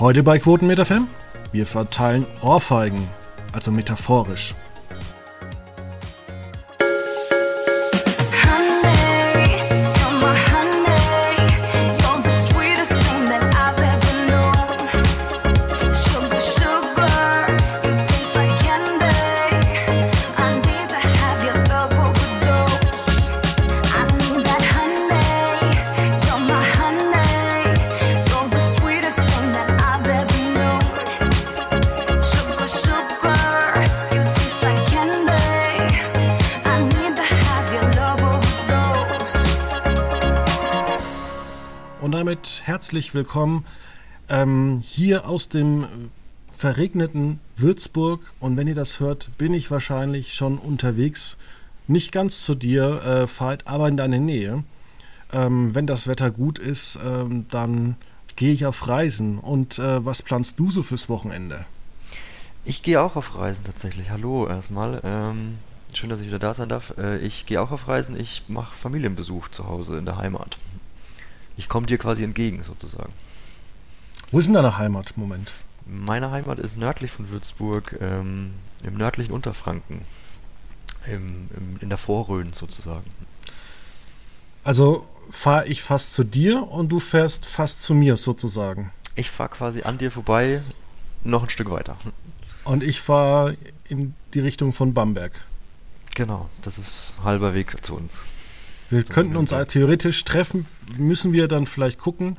Heute 0.00 0.22
bei 0.22 0.38
Quotenmeter 0.38 0.84
FM. 0.86 1.08
Wir 1.50 1.66
verteilen 1.66 2.24
Ohrfeigen, 2.40 3.08
also 3.52 3.72
metaphorisch. 3.72 4.54
Herzlich 42.88 43.12
willkommen 43.12 43.66
ähm, 44.30 44.82
hier 44.82 45.28
aus 45.28 45.50
dem 45.50 45.86
verregneten 46.50 47.38
Würzburg. 47.54 48.22
Und 48.40 48.56
wenn 48.56 48.66
ihr 48.66 48.74
das 48.74 48.98
hört, 48.98 49.28
bin 49.36 49.52
ich 49.52 49.70
wahrscheinlich 49.70 50.32
schon 50.32 50.56
unterwegs. 50.56 51.36
Nicht 51.86 52.12
ganz 52.12 52.42
zu 52.44 52.54
dir, 52.54 53.02
äh, 53.04 53.26
Veit, 53.26 53.66
aber 53.66 53.88
in 53.88 53.98
deine 53.98 54.20
Nähe. 54.20 54.64
Ähm, 55.34 55.74
wenn 55.74 55.86
das 55.86 56.06
Wetter 56.06 56.30
gut 56.30 56.58
ist, 56.58 56.98
ähm, 57.04 57.44
dann 57.50 57.96
gehe 58.36 58.54
ich 58.54 58.64
auf 58.64 58.88
Reisen. 58.88 59.38
Und 59.38 59.78
äh, 59.78 60.02
was 60.02 60.22
planst 60.22 60.58
du 60.58 60.70
so 60.70 60.82
fürs 60.82 61.10
Wochenende? 61.10 61.66
Ich 62.64 62.82
gehe 62.82 63.02
auch 63.02 63.16
auf 63.16 63.36
Reisen 63.36 63.64
tatsächlich. 63.64 64.08
Hallo 64.08 64.46
erstmal. 64.46 65.02
Ähm, 65.04 65.58
schön, 65.92 66.08
dass 66.08 66.22
ich 66.22 66.28
wieder 66.28 66.38
da 66.38 66.54
sein 66.54 66.70
darf. 66.70 66.94
Äh, 66.96 67.18
ich 67.18 67.44
gehe 67.44 67.60
auch 67.60 67.70
auf 67.70 67.86
Reisen. 67.86 68.18
Ich 68.18 68.44
mache 68.48 68.74
Familienbesuch 68.74 69.48
zu 69.48 69.68
Hause 69.68 69.98
in 69.98 70.06
der 70.06 70.16
Heimat. 70.16 70.56
Ich 71.58 71.68
komme 71.68 71.86
dir 71.86 71.98
quasi 71.98 72.22
entgegen, 72.22 72.62
sozusagen. 72.62 73.12
Wo 74.30 74.38
ist 74.38 74.46
denn 74.46 74.54
deine 74.54 74.78
Heimat 74.78 75.12
im 75.16 75.22
Moment? 75.22 75.52
Meine 75.86 76.30
Heimat 76.30 76.60
ist 76.60 76.78
nördlich 76.78 77.10
von 77.10 77.30
Würzburg, 77.30 77.96
ähm, 78.00 78.54
im 78.84 78.96
nördlichen 78.96 79.32
Unterfranken. 79.32 80.02
Im, 81.06 81.48
im, 81.56 81.78
in 81.80 81.88
der 81.88 81.98
Vorrhön 81.98 82.52
sozusagen. 82.52 83.10
Also 84.62 85.06
fahre 85.30 85.66
ich 85.66 85.82
fast 85.82 86.14
zu 86.14 86.22
dir 86.22 86.62
und 86.62 86.90
du 86.90 87.00
fährst 87.00 87.44
fast 87.44 87.82
zu 87.82 87.92
mir 87.92 88.16
sozusagen. 88.16 88.92
Ich 89.16 89.30
fahre 89.30 89.50
quasi 89.50 89.82
an 89.82 89.98
dir 89.98 90.12
vorbei, 90.12 90.62
noch 91.24 91.42
ein 91.42 91.50
Stück 91.50 91.70
weiter. 91.70 91.96
Und 92.64 92.84
ich 92.84 93.00
fahre 93.00 93.56
in 93.88 94.14
die 94.32 94.40
Richtung 94.40 94.72
von 94.72 94.94
Bamberg. 94.94 95.32
Genau, 96.14 96.48
das 96.62 96.78
ist 96.78 97.14
halber 97.24 97.54
Weg 97.54 97.84
zu 97.84 97.96
uns. 97.96 98.20
Wir 98.90 99.02
könnten 99.02 99.36
uns 99.36 99.54
theoretisch 99.68 100.24
treffen, 100.24 100.66
müssen 100.96 101.32
wir 101.32 101.48
dann 101.48 101.66
vielleicht 101.66 101.98
gucken. 101.98 102.36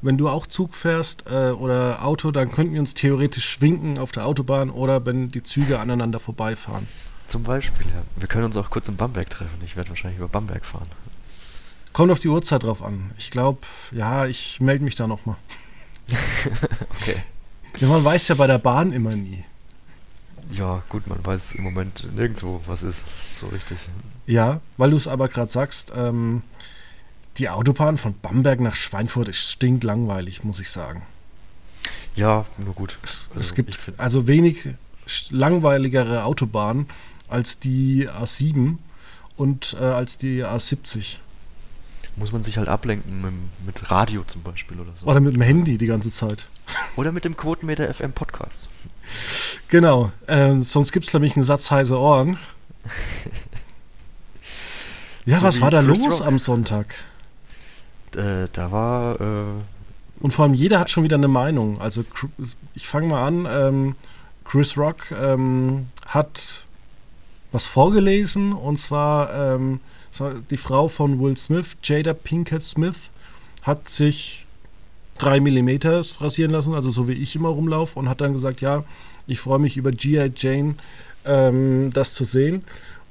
Wenn 0.00 0.18
du 0.18 0.28
auch 0.28 0.46
Zug 0.46 0.74
fährst 0.74 1.24
äh, 1.30 1.50
oder 1.50 2.04
Auto, 2.04 2.32
dann 2.32 2.50
könnten 2.50 2.72
wir 2.72 2.80
uns 2.80 2.94
theoretisch 2.94 3.48
schwinken 3.48 3.98
auf 3.98 4.10
der 4.10 4.26
Autobahn 4.26 4.70
oder 4.70 5.06
wenn 5.06 5.28
die 5.28 5.42
Züge 5.42 5.78
aneinander 5.78 6.18
vorbeifahren. 6.18 6.88
Zum 7.28 7.44
Beispiel, 7.44 7.86
ja. 7.86 8.02
Wir 8.16 8.26
können 8.26 8.44
uns 8.44 8.56
auch 8.56 8.68
kurz 8.68 8.88
in 8.88 8.96
Bamberg 8.96 9.30
treffen. 9.30 9.60
Ich 9.64 9.76
werde 9.76 9.90
wahrscheinlich 9.90 10.18
über 10.18 10.28
Bamberg 10.28 10.66
fahren. 10.66 10.88
Kommt 11.92 12.10
auf 12.10 12.18
die 12.18 12.28
Uhrzeit 12.28 12.64
drauf 12.64 12.82
an. 12.82 13.12
Ich 13.16 13.30
glaube, 13.30 13.60
ja, 13.92 14.26
ich 14.26 14.60
melde 14.60 14.84
mich 14.84 14.96
da 14.96 15.06
nochmal. 15.06 15.36
okay. 17.00 17.16
Ja, 17.78 17.88
man 17.88 18.04
weiß 18.04 18.28
ja 18.28 18.34
bei 18.34 18.46
der 18.46 18.58
Bahn 18.58 18.92
immer 18.92 19.14
nie. 19.14 19.44
Ja, 20.50 20.82
gut, 20.88 21.06
man 21.06 21.24
weiß 21.24 21.52
im 21.54 21.64
Moment 21.64 22.06
nirgendwo, 22.14 22.60
was 22.66 22.82
ist. 22.82 23.04
So 23.40 23.46
richtig. 23.46 23.78
Ja, 24.26 24.60
weil 24.76 24.90
du 24.90 24.96
es 24.96 25.08
aber 25.08 25.28
gerade 25.28 25.50
sagst, 25.50 25.92
ähm, 25.94 26.42
die 27.38 27.48
Autobahn 27.48 27.96
von 27.96 28.14
Bamberg 28.20 28.60
nach 28.60 28.76
Schweinfurt 28.76 29.28
ist 29.28 29.38
stinklangweilig, 29.38 30.44
muss 30.44 30.60
ich 30.60 30.70
sagen. 30.70 31.02
Ja, 32.14 32.44
nur 32.58 32.74
gut. 32.74 32.98
Es, 33.02 33.28
also, 33.30 33.40
es 33.40 33.54
gibt 33.54 33.78
also 33.96 34.26
wenig 34.26 34.68
langweiligere 35.30 36.24
Autobahnen 36.24 36.86
als 37.28 37.58
die 37.58 38.08
A7 38.08 38.76
und 39.36 39.76
äh, 39.80 39.84
als 39.84 40.18
die 40.18 40.44
A70. 40.44 41.16
Muss 42.16 42.30
man 42.30 42.42
sich 42.42 42.58
halt 42.58 42.68
ablenken 42.68 43.22
mit, 43.22 43.32
mit, 43.66 43.90
Radio 43.90 44.22
zum 44.24 44.42
Beispiel 44.42 44.78
oder 44.78 44.92
so. 44.94 45.06
Oder 45.06 45.20
mit 45.20 45.34
dem 45.34 45.40
Handy 45.40 45.78
die 45.78 45.86
ganze 45.86 46.10
Zeit. 46.10 46.50
Oder 46.96 47.10
mit 47.10 47.24
dem 47.24 47.38
Quotenmeter 47.38 47.92
FM 47.92 48.12
Podcast. 48.12 48.68
Genau, 49.68 50.12
äh, 50.26 50.60
sonst 50.60 50.92
gibt 50.92 51.06
es 51.06 51.14
nämlich 51.14 51.36
einen 51.36 51.44
Satz 51.44 51.70
heiße 51.70 51.98
Ohren. 51.98 52.38
Ja, 55.24 55.38
so 55.38 55.44
was 55.44 55.60
war 55.60 55.70
da 55.70 55.82
Chris 55.82 56.02
los 56.02 56.18
Rock. 56.20 56.26
am 56.26 56.38
Sonntag? 56.38 56.94
Äh, 58.16 58.48
da 58.52 58.72
war. 58.72 59.20
Äh 59.20 59.44
und 60.20 60.32
vor 60.32 60.44
allem 60.44 60.54
jeder 60.54 60.78
hat 60.78 60.90
schon 60.90 61.04
wieder 61.04 61.16
eine 61.16 61.28
Meinung. 61.28 61.80
Also 61.80 62.04
ich 62.74 62.86
fange 62.86 63.08
mal 63.08 63.26
an. 63.26 63.46
Ähm, 63.50 63.96
Chris 64.44 64.76
Rock 64.76 65.10
ähm, 65.10 65.86
hat 66.06 66.64
was 67.50 67.66
vorgelesen 67.66 68.52
und 68.52 68.78
zwar 68.78 69.54
ähm, 69.54 69.80
die 70.50 70.56
Frau 70.56 70.88
von 70.88 71.20
Will 71.20 71.36
Smith, 71.36 71.76
Jada 71.82 72.14
Pinkett 72.14 72.62
Smith, 72.62 73.10
hat 73.62 73.88
sich 73.88 74.41
drei 75.22 75.40
Millimeter 75.40 76.02
rasieren 76.20 76.50
lassen, 76.50 76.74
also 76.74 76.90
so 76.90 77.08
wie 77.08 77.12
ich 77.12 77.36
immer 77.36 77.48
rumlaufe 77.48 77.98
und 77.98 78.08
hat 78.08 78.20
dann 78.20 78.32
gesagt, 78.32 78.60
ja, 78.60 78.84
ich 79.26 79.40
freue 79.40 79.60
mich 79.60 79.76
über 79.76 79.92
G.I. 79.92 80.32
Jane, 80.36 80.74
ähm, 81.24 81.92
das 81.92 82.12
zu 82.12 82.24
sehen. 82.24 82.64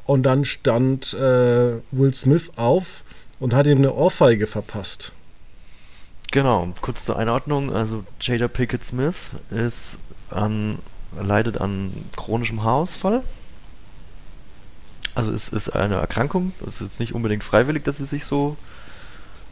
Und 0.05 0.23
dann 0.23 0.43
stand 0.43 1.13
äh, 1.13 1.77
Will 1.91 2.13
Smith 2.13 2.51
auf 2.57 3.03
und 3.39 3.53
hat 3.53 3.65
ihm 3.65 3.77
eine 3.77 3.93
Ohrfeige 3.93 4.45
verpasst. 4.45 5.13
Genau, 6.31 6.73
kurz 6.81 7.05
zur 7.05 7.17
Einordnung. 7.17 7.71
Also 7.73 8.03
Jada 8.19 8.47
Pickett 8.47 8.83
Smith 8.83 9.31
ist 9.49 9.99
an, 10.29 10.79
leidet 11.19 11.59
an 11.59 11.91
chronischem 12.15 12.63
Haarausfall. 12.63 13.23
Also 15.13 15.31
es 15.31 15.49
ist 15.49 15.69
eine 15.69 15.95
Erkrankung. 15.95 16.53
Es 16.65 16.81
ist 16.81 16.99
nicht 16.99 17.13
unbedingt 17.13 17.43
freiwillig, 17.43 17.83
dass 17.83 17.97
sie 17.97 18.05
sich 18.05 18.25
so 18.25 18.57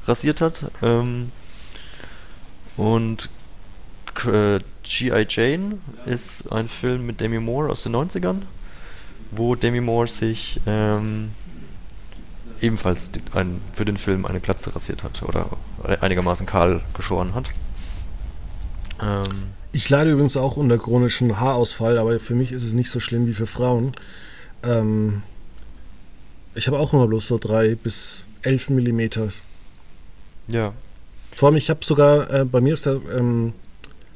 rasiert 0.08 0.42
hat. 0.42 0.72
Ähm, 0.82 1.32
und 2.80 3.30
äh, 4.26 4.60
G.I. 4.84 5.26
Jane 5.30 5.78
ist 6.06 6.52
ein 6.52 6.68
Film 6.68 7.06
mit 7.06 7.22
Demi 7.22 7.40
Moore 7.40 7.70
aus 7.70 7.84
den 7.84 7.96
90ern 7.96 8.42
wo 9.32 9.56
Demi 9.56 9.82
Moore 9.82 10.08
sich 10.08 10.60
ähm, 10.66 11.32
ebenfalls 12.62 13.12
ein, 13.34 13.62
für 13.74 13.86
den 13.86 13.98
Film 13.98 14.26
eine 14.26 14.40
Glatze 14.40 14.76
rasiert 14.76 15.04
hat 15.04 15.24
oder 15.24 15.50
einigermaßen 16.02 16.46
kahl 16.46 16.82
geschoren 16.94 17.34
hat. 17.36 17.52
Ähm, 19.02 19.52
ich 19.72 19.90
leide 19.90 20.12
übrigens 20.12 20.36
auch 20.36 20.58
unter 20.58 20.78
chronischen 20.78 21.40
Haarausfall, 21.40 21.98
aber 21.98 22.20
für 22.20 22.36
mich 22.36 22.52
ist 22.52 22.64
es 22.64 22.74
nicht 22.74 22.90
so 22.90 23.00
schlimm 23.00 23.28
wie 23.28 23.34
für 23.34 23.48
Frauen. 23.48 23.94
Ähm, 24.64 25.22
ich 26.56 26.68
habe 26.68 26.80
auch 26.80 26.94
immer 26.94 27.08
bloß 27.08 27.28
so 27.28 27.38
drei 27.38 27.76
bis 27.76 28.26
elf 28.42 28.70
Millimeter. 28.70 29.30
Ja. 30.48 30.74
Vor 31.36 31.48
allem, 31.48 31.58
ich 31.58 31.70
habe 31.70 31.84
sogar, 31.84 32.30
äh, 32.30 32.46
bei 32.46 32.62
mir 32.62 32.74
ist 32.74 32.86
der 32.86 33.00
ähm, 33.16 33.54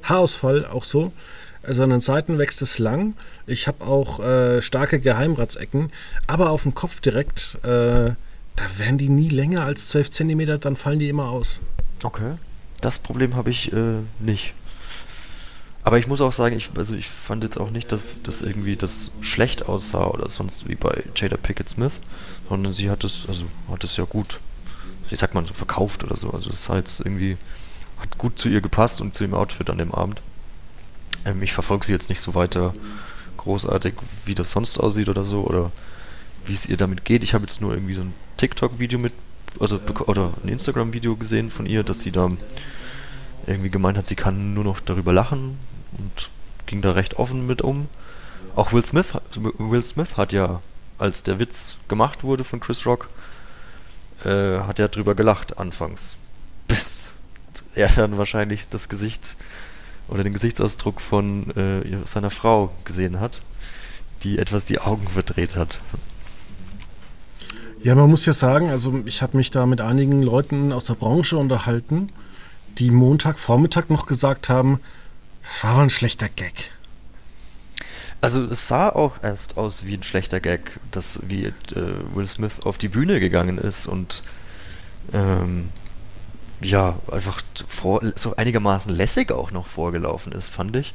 Haarausfall 0.04 0.66
auch 0.66 0.84
so, 0.84 1.12
also 1.64 1.84
an 1.84 1.92
den 1.92 2.02
Seiten 2.02 2.38
wächst 2.38 2.62
es 2.62 2.78
lang. 2.78 3.16
Ich 3.48 3.68
habe 3.68 3.86
auch 3.86 4.20
äh, 4.20 4.62
starke 4.62 5.00
Geheimratsecken, 5.00 5.92
aber 6.28 6.50
auf 6.50 6.64
dem 6.64 6.76
Kopf 6.76 7.00
direkt, 7.00 7.58
äh, 7.64 8.12
da 8.56 8.78
werden 8.78 8.98
die 8.98 9.10
nie 9.10 9.30
länger 9.30 9.64
als 9.64 9.88
12 9.88 10.12
cm, 10.12 10.60
dann 10.60 10.76
fallen 10.76 11.00
die 11.00 11.10
immer 11.10 11.30
aus. 11.30 11.62
Okay. 12.04 12.36
Das 12.82 13.00
Problem 13.00 13.36
habe 13.36 13.50
ich 13.50 13.72
äh, 13.72 14.00
nicht. 14.20 14.54
Aber 15.86 16.00
ich 16.00 16.08
muss 16.08 16.22
auch 16.22 16.32
sagen, 16.32 16.56
ich, 16.56 16.70
also 16.76 16.96
ich 16.96 17.08
fand 17.08 17.44
jetzt 17.44 17.58
auch 17.58 17.70
nicht, 17.70 17.92
dass 17.92 18.22
das 18.24 18.42
irgendwie 18.42 18.76
das 18.76 19.12
schlecht 19.22 19.68
aussah 19.68 20.08
oder 20.08 20.30
sonst 20.30 20.68
wie 20.68 20.76
bei 20.76 21.04
Jada 21.16 21.38
Pickett 21.38 21.70
Smith, 21.70 21.94
sondern 22.50 22.74
sie 22.74 22.90
hat 22.90 23.04
es, 23.04 23.26
also 23.28 23.46
hat 23.70 23.84
es 23.84 23.98
ja 23.98 24.06
gut, 24.06 24.40
wie 25.10 25.16
sagt 25.16 25.34
man, 25.34 25.46
so 25.46 25.54
verkauft 25.54 26.04
oder 26.04 26.18
so. 26.18 26.32
Also 26.32 26.50
es 26.50 26.70
halt 26.70 26.90
irgendwie, 27.04 27.38
hat 28.00 28.18
gut 28.18 28.40
zu 28.40 28.50
ihr 28.50 28.62
gepasst 28.62 29.02
und 29.02 29.16
zu 29.16 29.24
dem 29.24 29.34
Outfit 29.34 29.70
an 29.70 29.78
dem 29.78 29.94
Abend. 29.94 30.22
Ähm, 31.26 31.42
ich 31.42 31.54
verfolge 31.54 31.86
sie 31.86 31.94
jetzt 31.94 32.10
nicht 32.10 32.22
so 32.22 32.36
weiter 32.36 32.74
großartig, 33.38 33.96
wie 34.26 34.36
das 34.36 34.52
sonst 34.52 34.80
aussieht 34.80 35.10
oder 35.10 35.26
so, 35.26 35.42
oder 35.42 35.72
wie 36.46 36.54
es 36.54 36.68
ihr 36.68 36.78
damit 36.78 37.06
geht. 37.06 37.24
Ich 37.24 37.34
habe 37.34 37.44
jetzt 37.44 37.62
nur 37.62 37.74
irgendwie 37.74 37.94
so 37.94 38.02
ein 38.02 38.14
TikTok-Video 38.38 39.00
mit, 39.00 39.14
also 39.60 39.80
oder 40.06 40.32
ein 40.44 40.50
Instagram-Video 40.50 41.16
gesehen 41.16 41.52
von 41.52 41.66
ihr, 41.66 41.84
dass 41.84 42.02
sie 42.02 42.12
da 42.12 42.30
irgendwie 43.46 43.70
gemeint 43.70 43.98
hat, 43.98 44.06
sie 44.06 44.16
kann 44.16 44.54
nur 44.54 44.64
noch 44.64 44.80
darüber 44.80 45.12
lachen 45.14 45.58
und 45.98 46.30
ging 46.66 46.82
da 46.82 46.94
recht 46.94 47.16
offen 47.18 47.46
mit 47.46 47.62
um. 47.62 47.88
Auch 48.56 48.72
Will 48.72 48.86
Smith, 48.86 49.14
Will 49.58 49.84
Smith 49.84 50.18
hat 50.18 50.32
ja, 50.32 50.62
als 50.98 51.24
der 51.24 51.40
Witz 51.40 51.78
gemacht 51.88 52.24
wurde 52.24 52.44
von 52.44 52.60
Chris 52.60 52.86
Rock, 52.86 53.10
äh, 54.26 54.60
hat 54.60 54.80
er 54.80 54.88
drüber 54.88 55.16
gelacht 55.16 55.58
anfangs. 55.58 56.16
Bis 56.68 57.14
er 57.76 57.90
dann 57.90 58.18
wahrscheinlich 58.18 58.70
das 58.70 58.90
Gesicht 58.90 59.36
oder 60.08 60.24
den 60.24 60.34
Gesichtsausdruck 60.34 61.02
von 61.02 61.56
äh, 61.56 62.06
seiner 62.06 62.30
Frau 62.30 62.72
gesehen 62.86 63.20
hat, 63.20 63.42
die 64.24 64.38
etwas 64.38 64.66
die 64.66 64.80
Augen 64.80 65.08
verdreht 65.08 65.56
hat. 65.56 65.80
Ja, 67.82 67.96
man 67.96 68.10
muss 68.10 68.26
ja 68.26 68.34
sagen, 68.34 68.70
also 68.70 69.02
ich 69.06 69.22
habe 69.22 69.36
mich 69.36 69.52
da 69.52 69.66
mit 69.66 69.82
einigen 69.82 70.24
Leuten 70.24 70.72
aus 70.72 70.86
der 70.86 70.94
Branche 70.94 71.38
unterhalten, 71.38 72.08
die 72.78 72.92
Montagvormittag 72.92 73.90
noch 73.90 74.06
gesagt 74.06 74.48
haben, 74.48 74.80
das 75.42 75.64
war 75.64 75.72
aber 75.72 75.82
ein 75.84 75.90
schlechter 75.90 76.30
Gag. 76.30 76.72
Also 78.24 78.46
es 78.46 78.70
sah 78.70 78.88
auch 78.88 79.22
erst 79.22 79.58
aus 79.58 79.86
wie 79.86 79.96
ein 79.96 80.04
schlechter 80.04 80.40
Gag, 80.40 80.80
dass 80.92 81.20
wie 81.28 81.44
äh, 81.44 81.54
Will 82.14 82.26
Smith 82.26 82.62
auf 82.64 82.78
die 82.78 82.88
Bühne 82.88 83.20
gegangen 83.20 83.58
ist 83.58 83.86
und 83.86 84.24
ähm, 85.12 85.72
ja, 86.62 86.96
einfach 87.12 87.42
vor, 87.68 88.02
so 88.16 88.34
einigermaßen 88.38 88.96
lässig 88.96 89.34
auch 89.34 89.52
noch 89.52 89.68
vorgelaufen 89.68 90.32
ist, 90.32 90.48
fand 90.48 90.74
ich. 90.78 90.94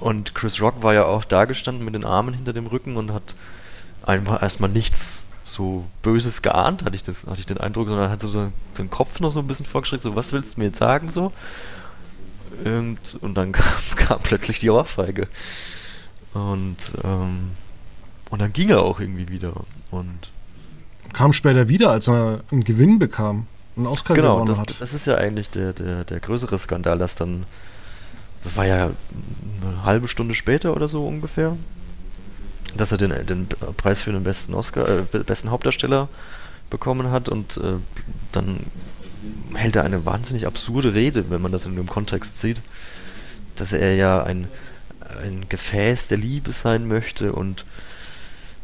Und 0.00 0.34
Chris 0.34 0.62
Rock 0.62 0.82
war 0.82 0.94
ja 0.94 1.04
auch 1.04 1.24
da 1.24 1.44
gestanden 1.44 1.84
mit 1.84 1.92
den 1.94 2.06
Armen 2.06 2.32
hinter 2.32 2.54
dem 2.54 2.66
Rücken 2.66 2.96
und 2.96 3.12
hat 3.12 3.34
einfach 4.02 4.40
erstmal 4.40 4.70
nichts 4.70 5.20
so 5.44 5.84
Böses 6.00 6.40
geahnt, 6.40 6.82
hatte 6.82 6.96
ich, 6.96 7.02
das, 7.02 7.26
hatte 7.26 7.40
ich 7.40 7.46
den 7.46 7.58
Eindruck, 7.58 7.88
sondern 7.88 8.10
hat 8.10 8.22
so, 8.22 8.50
seinen 8.72 8.88
Kopf 8.88 9.20
noch 9.20 9.32
so 9.32 9.40
ein 9.40 9.46
bisschen 9.46 9.66
vorgeschreckt, 9.66 10.02
so, 10.02 10.16
was 10.16 10.32
willst 10.32 10.56
du 10.56 10.60
mir 10.60 10.68
jetzt 10.68 10.78
sagen, 10.78 11.10
so? 11.10 11.30
Und, 12.64 13.18
und 13.20 13.34
dann 13.34 13.52
kam, 13.52 13.66
kam 13.96 14.20
plötzlich 14.20 14.60
die 14.60 14.70
Ohrfeige. 14.70 15.28
Und, 16.38 16.76
ähm, 17.04 17.50
und 18.30 18.40
dann 18.40 18.52
ging 18.52 18.70
er 18.70 18.82
auch 18.82 19.00
irgendwie 19.00 19.28
wieder. 19.28 19.52
Und 19.90 20.30
kam 21.12 21.32
später 21.32 21.68
wieder, 21.68 21.90
als 21.90 22.08
er 22.08 22.40
einen 22.50 22.64
Gewinn 22.64 22.98
bekam. 22.98 23.46
Einen 23.76 23.86
Oscar 23.86 24.14
genau, 24.14 24.34
gewonnen 24.34 24.48
das, 24.48 24.58
hat. 24.58 24.74
das 24.80 24.92
ist 24.92 25.06
ja 25.06 25.16
eigentlich 25.16 25.50
der, 25.50 25.72
der, 25.72 26.04
der 26.04 26.20
größere 26.20 26.58
Skandal, 26.58 26.98
dass 26.98 27.14
dann, 27.14 27.44
das 28.42 28.56
war 28.56 28.66
ja 28.66 28.90
eine 29.62 29.84
halbe 29.84 30.08
Stunde 30.08 30.34
später 30.34 30.74
oder 30.74 30.88
so 30.88 31.06
ungefähr, 31.06 31.56
dass 32.76 32.92
er 32.92 32.98
den, 32.98 33.26
den 33.26 33.46
Preis 33.76 34.02
für 34.02 34.12
den 34.12 34.24
besten 34.24 34.54
Oscar, 34.54 34.88
äh, 34.88 35.18
besten 35.24 35.50
Hauptdarsteller 35.50 36.08
bekommen 36.70 37.10
hat 37.10 37.28
und 37.28 37.56
äh, 37.56 37.74
dann 38.32 38.58
hält 39.54 39.76
er 39.76 39.84
eine 39.84 40.04
wahnsinnig 40.04 40.46
absurde 40.46 40.94
Rede, 40.94 41.30
wenn 41.30 41.40
man 41.40 41.52
das 41.52 41.66
in 41.66 41.76
dem 41.76 41.86
Kontext 41.86 42.38
sieht, 42.40 42.60
dass 43.56 43.72
er 43.72 43.94
ja 43.94 44.22
ein, 44.22 44.48
ein 45.18 45.48
Gefäß 45.48 46.08
der 46.08 46.18
Liebe 46.18 46.52
sein 46.52 46.88
möchte 46.88 47.32
und 47.32 47.64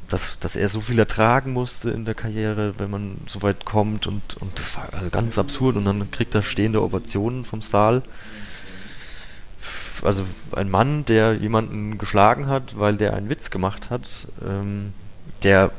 dass, 0.08 0.38
dass 0.38 0.56
er 0.56 0.68
so 0.68 0.80
viel 0.80 0.98
ertragen 0.98 1.52
musste 1.52 1.90
in 1.90 2.04
der 2.04 2.14
Karriere, 2.14 2.78
wenn 2.78 2.90
man 2.90 3.16
so 3.26 3.42
weit 3.42 3.64
kommt 3.64 4.06
und, 4.06 4.36
und 4.40 4.58
das 4.58 4.76
war 4.76 4.88
also 4.92 5.10
ganz 5.10 5.38
absurd 5.38 5.76
und 5.76 5.84
dann 5.84 6.10
kriegt 6.10 6.34
er 6.34 6.42
stehende 6.42 6.82
Ovationen 6.82 7.44
vom 7.44 7.62
Saal. 7.62 8.02
Also 10.02 10.24
ein 10.54 10.70
Mann, 10.70 11.04
der 11.06 11.34
jemanden 11.34 11.96
geschlagen 11.96 12.48
hat, 12.48 12.78
weil 12.78 12.96
der 12.96 13.14
einen 13.14 13.30
Witz 13.30 13.50
gemacht 13.50 13.88
hat, 13.90 14.28
ähm, 14.46 14.92
der 15.42 15.70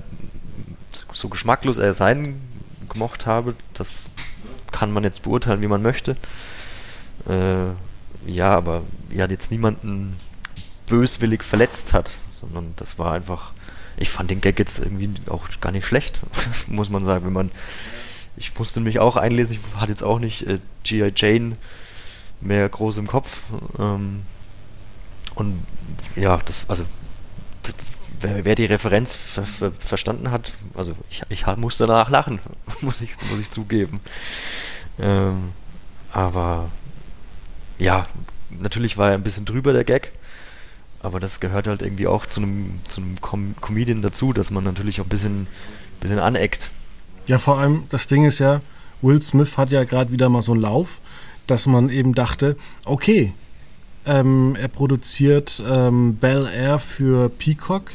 so 1.11 1.29
geschmacklos 1.29 1.77
er 1.77 1.93
sein 1.93 2.41
gemocht 2.89 3.25
habe, 3.25 3.55
das 3.73 4.05
kann 4.71 4.91
man 4.91 5.03
jetzt 5.03 5.23
beurteilen, 5.23 5.61
wie 5.61 5.67
man 5.67 5.81
möchte. 5.81 6.15
Äh, 7.27 7.67
ja, 8.25 8.55
aber 8.55 8.83
ja, 9.11 9.27
jetzt 9.27 9.51
niemanden 9.51 10.17
böswillig 10.87 11.43
verletzt 11.43 11.93
hat, 11.93 12.17
sondern 12.41 12.73
das 12.77 12.99
war 12.99 13.13
einfach 13.13 13.53
ich 13.97 14.09
fand 14.09 14.29
den 14.29 14.41
Gag 14.41 14.59
jetzt 14.59 14.79
irgendwie 14.79 15.09
auch 15.29 15.47
gar 15.61 15.71
nicht 15.71 15.85
schlecht, 15.85 16.19
muss 16.67 16.89
man 16.89 17.05
sagen. 17.05 17.25
Wenn 17.25 17.33
man, 17.33 17.51
ich 18.37 18.57
musste 18.57 18.81
mich 18.81 18.99
auch 18.99 19.15
einlesen, 19.15 19.57
ich 19.57 19.79
hatte 19.79 19.91
jetzt 19.91 20.03
auch 20.03 20.19
nicht 20.19 20.43
äh, 20.47 20.59
G.I. 20.83 21.13
Jane 21.15 21.57
mehr 22.41 22.67
groß 22.67 22.97
im 22.97 23.07
Kopf. 23.07 23.37
Ähm, 23.79 24.23
und 25.35 25.65
ja, 26.15 26.39
das, 26.45 26.65
also 26.67 26.85
wer, 28.19 28.45
wer, 28.45 28.55
die 28.55 28.65
Referenz 28.65 29.13
ver 29.13 29.45
ver 29.45 29.71
verstanden 29.71 30.31
hat, 30.31 30.53
also 30.73 30.93
ich, 31.09 31.23
ich 31.29 31.45
musste 31.57 31.87
danach 31.87 32.09
lachen, 32.09 32.39
muss 32.81 33.01
ich, 33.01 33.15
muss 33.29 33.39
ich 33.39 33.51
zugeben. 33.51 33.99
Ähm, 34.99 35.51
aber 36.11 36.69
ja, 37.77 38.07
natürlich 38.49 38.97
war 38.97 39.09
er 39.09 39.15
ein 39.15 39.23
bisschen 39.23 39.45
drüber, 39.45 39.73
der 39.73 39.83
Gag. 39.83 40.11
Aber 41.05 41.19
das 41.19 41.39
gehört 41.39 41.67
halt 41.67 41.83
irgendwie 41.83 42.07
auch 42.07 42.25
zu 42.25 42.41
einem, 42.41 42.79
zu 42.87 42.99
einem 42.99 43.21
Com 43.21 43.53
Comedian 43.61 44.01
dazu, 44.01 44.33
dass 44.33 44.49
man 44.49 44.63
natürlich 44.63 44.99
auch 44.99 45.05
ein 45.05 45.09
bisschen, 45.09 45.45
bisschen 45.99 46.17
aneckt. 46.17 46.71
Ja, 47.27 47.37
vor 47.37 47.59
allem, 47.59 47.83
das 47.89 48.07
Ding 48.07 48.25
ist 48.25 48.39
ja, 48.39 48.61
Will 49.03 49.21
Smith 49.21 49.55
hat 49.55 49.71
ja 49.71 49.83
gerade 49.83 50.11
wieder 50.11 50.29
mal 50.29 50.41
so 50.41 50.53
einen 50.53 50.61
Lauf, 50.61 51.01
dass 51.45 51.67
man 51.67 51.89
eben 51.89 52.15
dachte, 52.15 52.57
okay, 52.85 53.33
ähm, 54.07 54.55
er 54.59 54.67
produziert 54.67 55.63
ähm, 55.69 56.15
Bel 56.15 56.47
Air 56.51 56.79
für 56.79 57.29
Peacock 57.29 57.91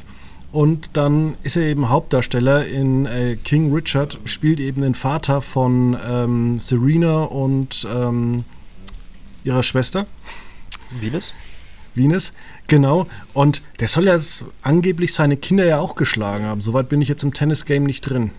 und 0.52 0.96
dann 0.96 1.34
ist 1.42 1.56
er 1.56 1.64
eben 1.64 1.88
Hauptdarsteller 1.88 2.64
in 2.64 3.06
äh, 3.06 3.34
King 3.34 3.74
Richard, 3.74 4.20
spielt 4.24 4.60
eben 4.60 4.82
den 4.82 4.94
Vater 4.94 5.40
von 5.40 5.98
ähm, 6.08 6.60
Serena 6.60 7.24
und 7.24 7.88
ähm, 7.92 8.44
ihrer 9.42 9.64
Schwester. 9.64 10.06
Venus? 10.92 11.32
Venus, 11.96 12.32
genau. 12.66 13.06
Und 13.32 13.62
der 13.80 13.88
soll 13.88 14.06
ja 14.06 14.18
angeblich 14.62 15.14
seine 15.14 15.36
Kinder 15.36 15.64
ja 15.64 15.78
auch 15.78 15.94
geschlagen 15.94 16.44
haben. 16.44 16.60
Soweit 16.60 16.88
bin 16.88 17.00
ich 17.00 17.08
jetzt 17.08 17.22
im 17.22 17.34
Tennis-Game 17.34 17.84
nicht 17.84 18.02
drin. 18.02 18.30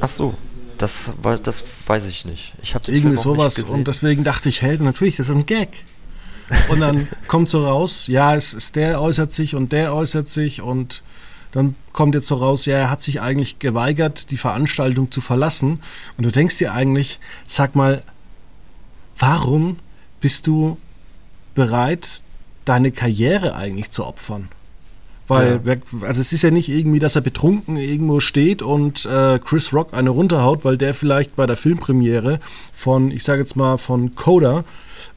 Ach 0.00 0.08
so, 0.08 0.34
das, 0.78 1.10
das 1.42 1.64
weiß 1.86 2.06
ich 2.06 2.24
nicht. 2.24 2.54
Ich 2.62 2.74
habe 2.74 2.90
irgendwie 2.90 3.18
sowas 3.18 3.58
und 3.58 3.86
deswegen 3.86 4.24
dachte 4.24 4.48
ich, 4.48 4.62
hey, 4.62 4.78
natürlich, 4.78 5.16
das 5.16 5.28
ist 5.28 5.36
ein 5.36 5.46
Gag. 5.46 5.84
Und 6.68 6.80
dann 6.80 7.08
kommt 7.28 7.48
so 7.48 7.66
raus, 7.66 8.06
ja, 8.06 8.34
es 8.34 8.54
ist 8.54 8.76
der 8.76 9.00
äußert 9.00 9.32
sich 9.32 9.54
und 9.54 9.72
der 9.72 9.94
äußert 9.94 10.28
sich 10.28 10.62
und 10.62 11.02
dann 11.52 11.74
kommt 11.92 12.14
jetzt 12.14 12.28
so 12.28 12.36
raus, 12.36 12.66
ja, 12.66 12.76
er 12.76 12.90
hat 12.90 13.02
sich 13.02 13.20
eigentlich 13.20 13.58
geweigert, 13.58 14.30
die 14.30 14.36
Veranstaltung 14.36 15.10
zu 15.10 15.20
verlassen. 15.20 15.82
Und 16.16 16.24
du 16.24 16.30
denkst 16.30 16.58
dir 16.58 16.72
eigentlich, 16.72 17.18
sag 17.46 17.74
mal, 17.74 18.02
warum 19.18 19.78
bist 20.20 20.46
du 20.46 20.78
bereit, 21.60 22.22
deine 22.64 22.90
Karriere 22.90 23.54
eigentlich 23.54 23.90
zu 23.90 24.06
opfern. 24.06 24.48
Weil, 25.28 25.60
ja. 25.62 25.74
also 26.06 26.22
es 26.22 26.32
ist 26.32 26.40
ja 26.40 26.50
nicht 26.50 26.70
irgendwie, 26.70 26.98
dass 26.98 27.16
er 27.16 27.20
betrunken 27.20 27.76
irgendwo 27.76 28.18
steht 28.18 28.62
und 28.62 29.04
äh, 29.04 29.38
Chris 29.38 29.74
Rock 29.74 29.92
eine 29.92 30.08
runterhaut, 30.08 30.64
weil 30.64 30.78
der 30.78 30.94
vielleicht 30.94 31.36
bei 31.36 31.44
der 31.44 31.56
Filmpremiere 31.56 32.40
von, 32.72 33.10
ich 33.10 33.24
sage 33.24 33.40
jetzt 33.40 33.56
mal, 33.56 33.76
von 33.76 34.14
Coda 34.14 34.64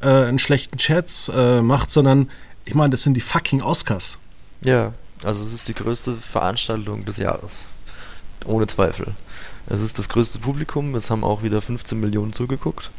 äh, 0.02 0.10
einen 0.10 0.38
schlechten 0.38 0.78
Chat 0.78 1.32
äh, 1.34 1.62
macht, 1.62 1.90
sondern 1.90 2.30
ich 2.66 2.76
meine, 2.76 2.90
das 2.90 3.04
sind 3.04 3.14
die 3.14 3.22
fucking 3.22 3.62
Oscars. 3.62 4.20
Ja, 4.64 4.92
also 5.24 5.46
es 5.46 5.54
ist 5.54 5.70
die 5.70 5.74
größte 5.74 6.16
Veranstaltung 6.16 7.06
des 7.06 7.18
Jahres. 7.18 7.64
Ohne 8.46 8.68
Zweifel. 8.68 9.08
Es 9.68 9.80
ist 9.80 9.98
das 9.98 10.10
größte 10.10 10.40
Publikum, 10.40 10.94
es 10.96 11.10
haben 11.10 11.24
auch 11.24 11.42
wieder 11.42 11.62
15 11.62 11.98
Millionen 11.98 12.34
zugeguckt. 12.34 12.92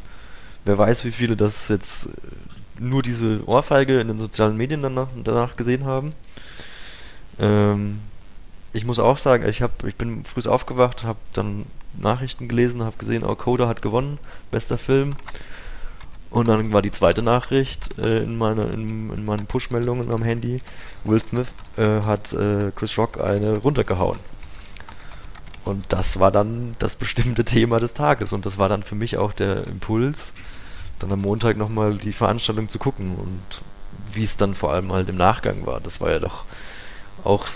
Wer 0.64 0.78
weiß, 0.78 1.04
wie 1.04 1.10
viele 1.10 1.36
das 1.36 1.68
jetzt 1.68 2.08
nur 2.78 3.02
diese 3.02 3.46
Ohrfeige 3.46 4.00
in 4.00 4.08
den 4.08 4.18
sozialen 4.18 4.56
Medien 4.56 4.82
danach, 4.82 5.08
danach 5.22 5.56
gesehen 5.56 5.84
haben. 5.84 6.10
Ähm, 7.38 8.00
ich 8.72 8.84
muss 8.84 8.98
auch 8.98 9.18
sagen, 9.18 9.48
ich, 9.48 9.62
hab, 9.62 9.84
ich 9.84 9.96
bin 9.96 10.24
früh 10.24 10.48
aufgewacht, 10.48 11.04
habe 11.04 11.18
dann 11.32 11.66
Nachrichten 11.96 12.48
gelesen, 12.48 12.82
habe 12.82 12.96
gesehen, 12.98 13.22
oh, 13.24 13.34
Coda 13.34 13.68
hat 13.68 13.82
gewonnen, 13.82 14.18
bester 14.50 14.78
Film. 14.78 15.14
Und 16.30 16.48
dann 16.48 16.72
war 16.72 16.82
die 16.82 16.90
zweite 16.90 17.22
Nachricht 17.22 17.96
äh, 17.96 18.24
in, 18.24 18.36
meine, 18.36 18.64
in, 18.64 19.12
in 19.12 19.24
meinen 19.24 19.46
Push-Meldungen 19.46 20.10
am 20.10 20.24
Handy, 20.24 20.60
Will 21.04 21.20
Smith 21.20 21.46
äh, 21.76 22.00
hat 22.00 22.32
äh, 22.32 22.72
Chris 22.74 22.98
Rock 22.98 23.20
eine 23.20 23.58
runtergehauen. 23.58 24.18
Und 25.64 25.84
das 25.90 26.18
war 26.18 26.32
dann 26.32 26.74
das 26.80 26.96
bestimmte 26.96 27.44
Thema 27.44 27.78
des 27.78 27.94
Tages 27.94 28.32
und 28.32 28.44
das 28.44 28.58
war 28.58 28.68
dann 28.68 28.82
für 28.82 28.96
mich 28.96 29.16
auch 29.16 29.32
der 29.32 29.68
Impuls, 29.68 30.32
dann 31.04 31.12
am 31.12 31.20
Montag 31.20 31.56
nochmal 31.56 31.96
die 31.96 32.12
Veranstaltung 32.12 32.68
zu 32.68 32.78
gucken 32.78 33.14
und 33.14 33.62
wie 34.12 34.22
es 34.22 34.36
dann 34.36 34.54
vor 34.54 34.72
allem 34.72 34.92
halt 34.92 35.08
im 35.08 35.16
Nachgang 35.16 35.66
war. 35.66 35.80
Das 35.80 36.00
war 36.00 36.10
ja 36.10 36.18
doch 36.18 36.44
auch 37.24 37.46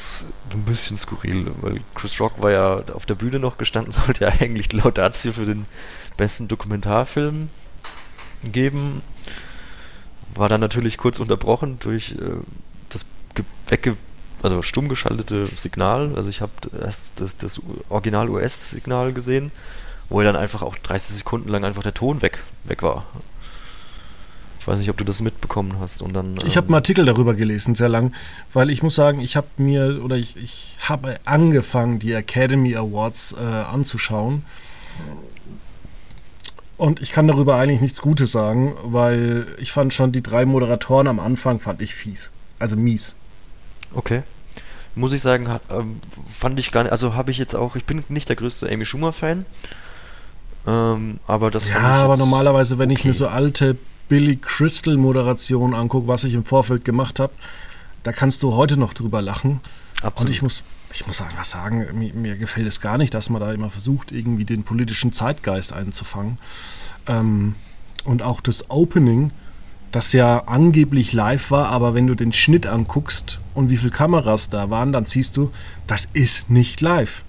ein 0.52 0.62
bisschen 0.62 0.96
skurril, 0.96 1.52
weil 1.60 1.80
Chris 1.94 2.20
Rock 2.20 2.42
war 2.42 2.50
ja 2.50 2.76
auf 2.94 3.06
der 3.06 3.14
Bühne 3.14 3.38
noch 3.38 3.58
gestanden, 3.58 3.92
sollte 4.06 4.24
ja 4.24 4.30
eigentlich 4.30 4.72
Laudatio 4.72 5.32
für 5.32 5.44
den 5.44 5.66
besten 6.16 6.48
Dokumentarfilm 6.48 7.48
geben. 8.44 9.02
War 10.34 10.48
dann 10.48 10.60
natürlich 10.60 10.98
kurz 10.98 11.18
unterbrochen 11.20 11.78
durch 11.80 12.12
äh, 12.12 12.36
das 12.90 13.04
wegge 13.68 13.96
also 14.40 14.62
stumm 14.62 14.88
geschaltete 14.88 15.46
Signal. 15.46 16.12
Also 16.14 16.30
ich 16.30 16.40
habe 16.40 16.52
erst 16.80 17.20
das, 17.20 17.36
das 17.36 17.60
Original 17.88 18.28
US-Signal 18.28 19.12
gesehen, 19.12 19.50
wo 20.08 20.20
er 20.20 20.26
dann 20.26 20.36
einfach 20.36 20.62
auch 20.62 20.76
30 20.76 21.16
Sekunden 21.16 21.48
lang 21.48 21.64
einfach 21.64 21.82
der 21.82 21.94
Ton 21.94 22.22
weg, 22.22 22.44
weg 22.64 22.82
war 22.82 23.04
weiß 24.68 24.78
nicht, 24.78 24.90
ob 24.90 24.96
du 24.96 25.04
das 25.04 25.20
mitbekommen 25.20 25.76
hast. 25.80 26.02
Und 26.02 26.12
dann, 26.12 26.36
ich 26.46 26.56
habe 26.56 26.66
einen 26.66 26.68
ähm, 26.68 26.74
Artikel 26.74 27.04
darüber 27.04 27.34
gelesen, 27.34 27.74
sehr 27.74 27.88
lang, 27.88 28.12
weil 28.52 28.70
ich 28.70 28.82
muss 28.82 28.94
sagen, 28.94 29.20
ich 29.20 29.36
habe 29.36 29.46
mir 29.56 30.02
oder 30.04 30.16
ich, 30.16 30.36
ich 30.36 30.76
habe 30.80 31.18
angefangen, 31.24 31.98
die 31.98 32.12
Academy 32.12 32.76
Awards 32.76 33.34
äh, 33.38 33.42
anzuschauen. 33.42 34.44
Und 36.76 37.02
ich 37.02 37.10
kann 37.10 37.26
darüber 37.26 37.56
eigentlich 37.56 37.80
nichts 37.80 38.00
Gutes 38.00 38.30
sagen, 38.30 38.74
weil 38.84 39.46
ich 39.58 39.72
fand 39.72 39.92
schon 39.92 40.12
die 40.12 40.22
drei 40.22 40.44
Moderatoren 40.44 41.08
am 41.08 41.18
Anfang 41.18 41.58
fand 41.58 41.82
ich 41.82 41.94
fies. 41.94 42.30
Also 42.60 42.76
mies. 42.76 43.16
Okay. 43.94 44.22
Muss 44.94 45.12
ich 45.12 45.22
sagen, 45.22 45.48
ähm, 45.70 46.00
fand 46.26 46.58
ich 46.60 46.70
gar 46.70 46.84
nicht, 46.84 46.92
also 46.92 47.14
habe 47.14 47.30
ich 47.30 47.38
jetzt 47.38 47.54
auch, 47.54 47.74
ich 47.74 47.84
bin 47.84 48.04
nicht 48.08 48.28
der 48.28 48.36
größte 48.36 48.70
Amy 48.70 48.84
Schumer-Fan, 48.84 49.44
ähm, 50.66 51.20
aber 51.26 51.50
das 51.50 51.66
Ja, 51.68 51.74
fand 51.74 51.84
ich 51.84 51.90
aber 51.90 52.16
normalerweise, 52.16 52.78
wenn 52.78 52.90
ich 52.90 53.04
mir 53.04 53.10
okay. 53.10 53.18
so 53.18 53.28
alte 53.28 53.76
Billy 54.08 54.36
Crystal 54.36 54.96
Moderationen 54.96 55.74
angucke, 55.74 56.08
was 56.08 56.24
ich 56.24 56.34
im 56.34 56.44
Vorfeld 56.44 56.84
gemacht 56.84 57.20
habe, 57.20 57.32
da 58.02 58.12
kannst 58.12 58.42
du 58.42 58.54
heute 58.54 58.76
noch 58.76 58.94
drüber 58.94 59.22
lachen. 59.22 59.60
Und 60.00 60.04
Absolut. 60.04 60.32
ich 60.32 60.42
muss, 60.42 60.62
ich 60.92 61.06
muss 61.06 61.20
einfach 61.20 61.44
sagen, 61.44 61.86
mir, 61.98 62.14
mir 62.14 62.36
gefällt 62.36 62.66
es 62.66 62.80
gar 62.80 62.98
nicht, 62.98 63.12
dass 63.14 63.30
man 63.30 63.40
da 63.40 63.52
immer 63.52 63.70
versucht, 63.70 64.12
irgendwie 64.12 64.44
den 64.44 64.62
politischen 64.62 65.12
Zeitgeist 65.12 65.72
einzufangen. 65.72 66.38
Ähm, 67.06 67.54
und 68.04 68.22
auch 68.22 68.40
das 68.40 68.70
Opening, 68.70 69.32
das 69.92 70.12
ja 70.12 70.44
angeblich 70.46 71.12
live 71.12 71.50
war, 71.50 71.68
aber 71.68 71.94
wenn 71.94 72.06
du 72.06 72.14
den 72.14 72.32
Schnitt 72.32 72.66
anguckst 72.66 73.40
und 73.54 73.70
wie 73.70 73.76
viele 73.76 73.90
Kameras 73.90 74.50
da 74.50 74.70
waren, 74.70 74.92
dann 74.92 75.04
siehst 75.04 75.36
du, 75.36 75.50
das 75.86 76.04
ist 76.04 76.50
nicht 76.50 76.80
live. 76.80 77.24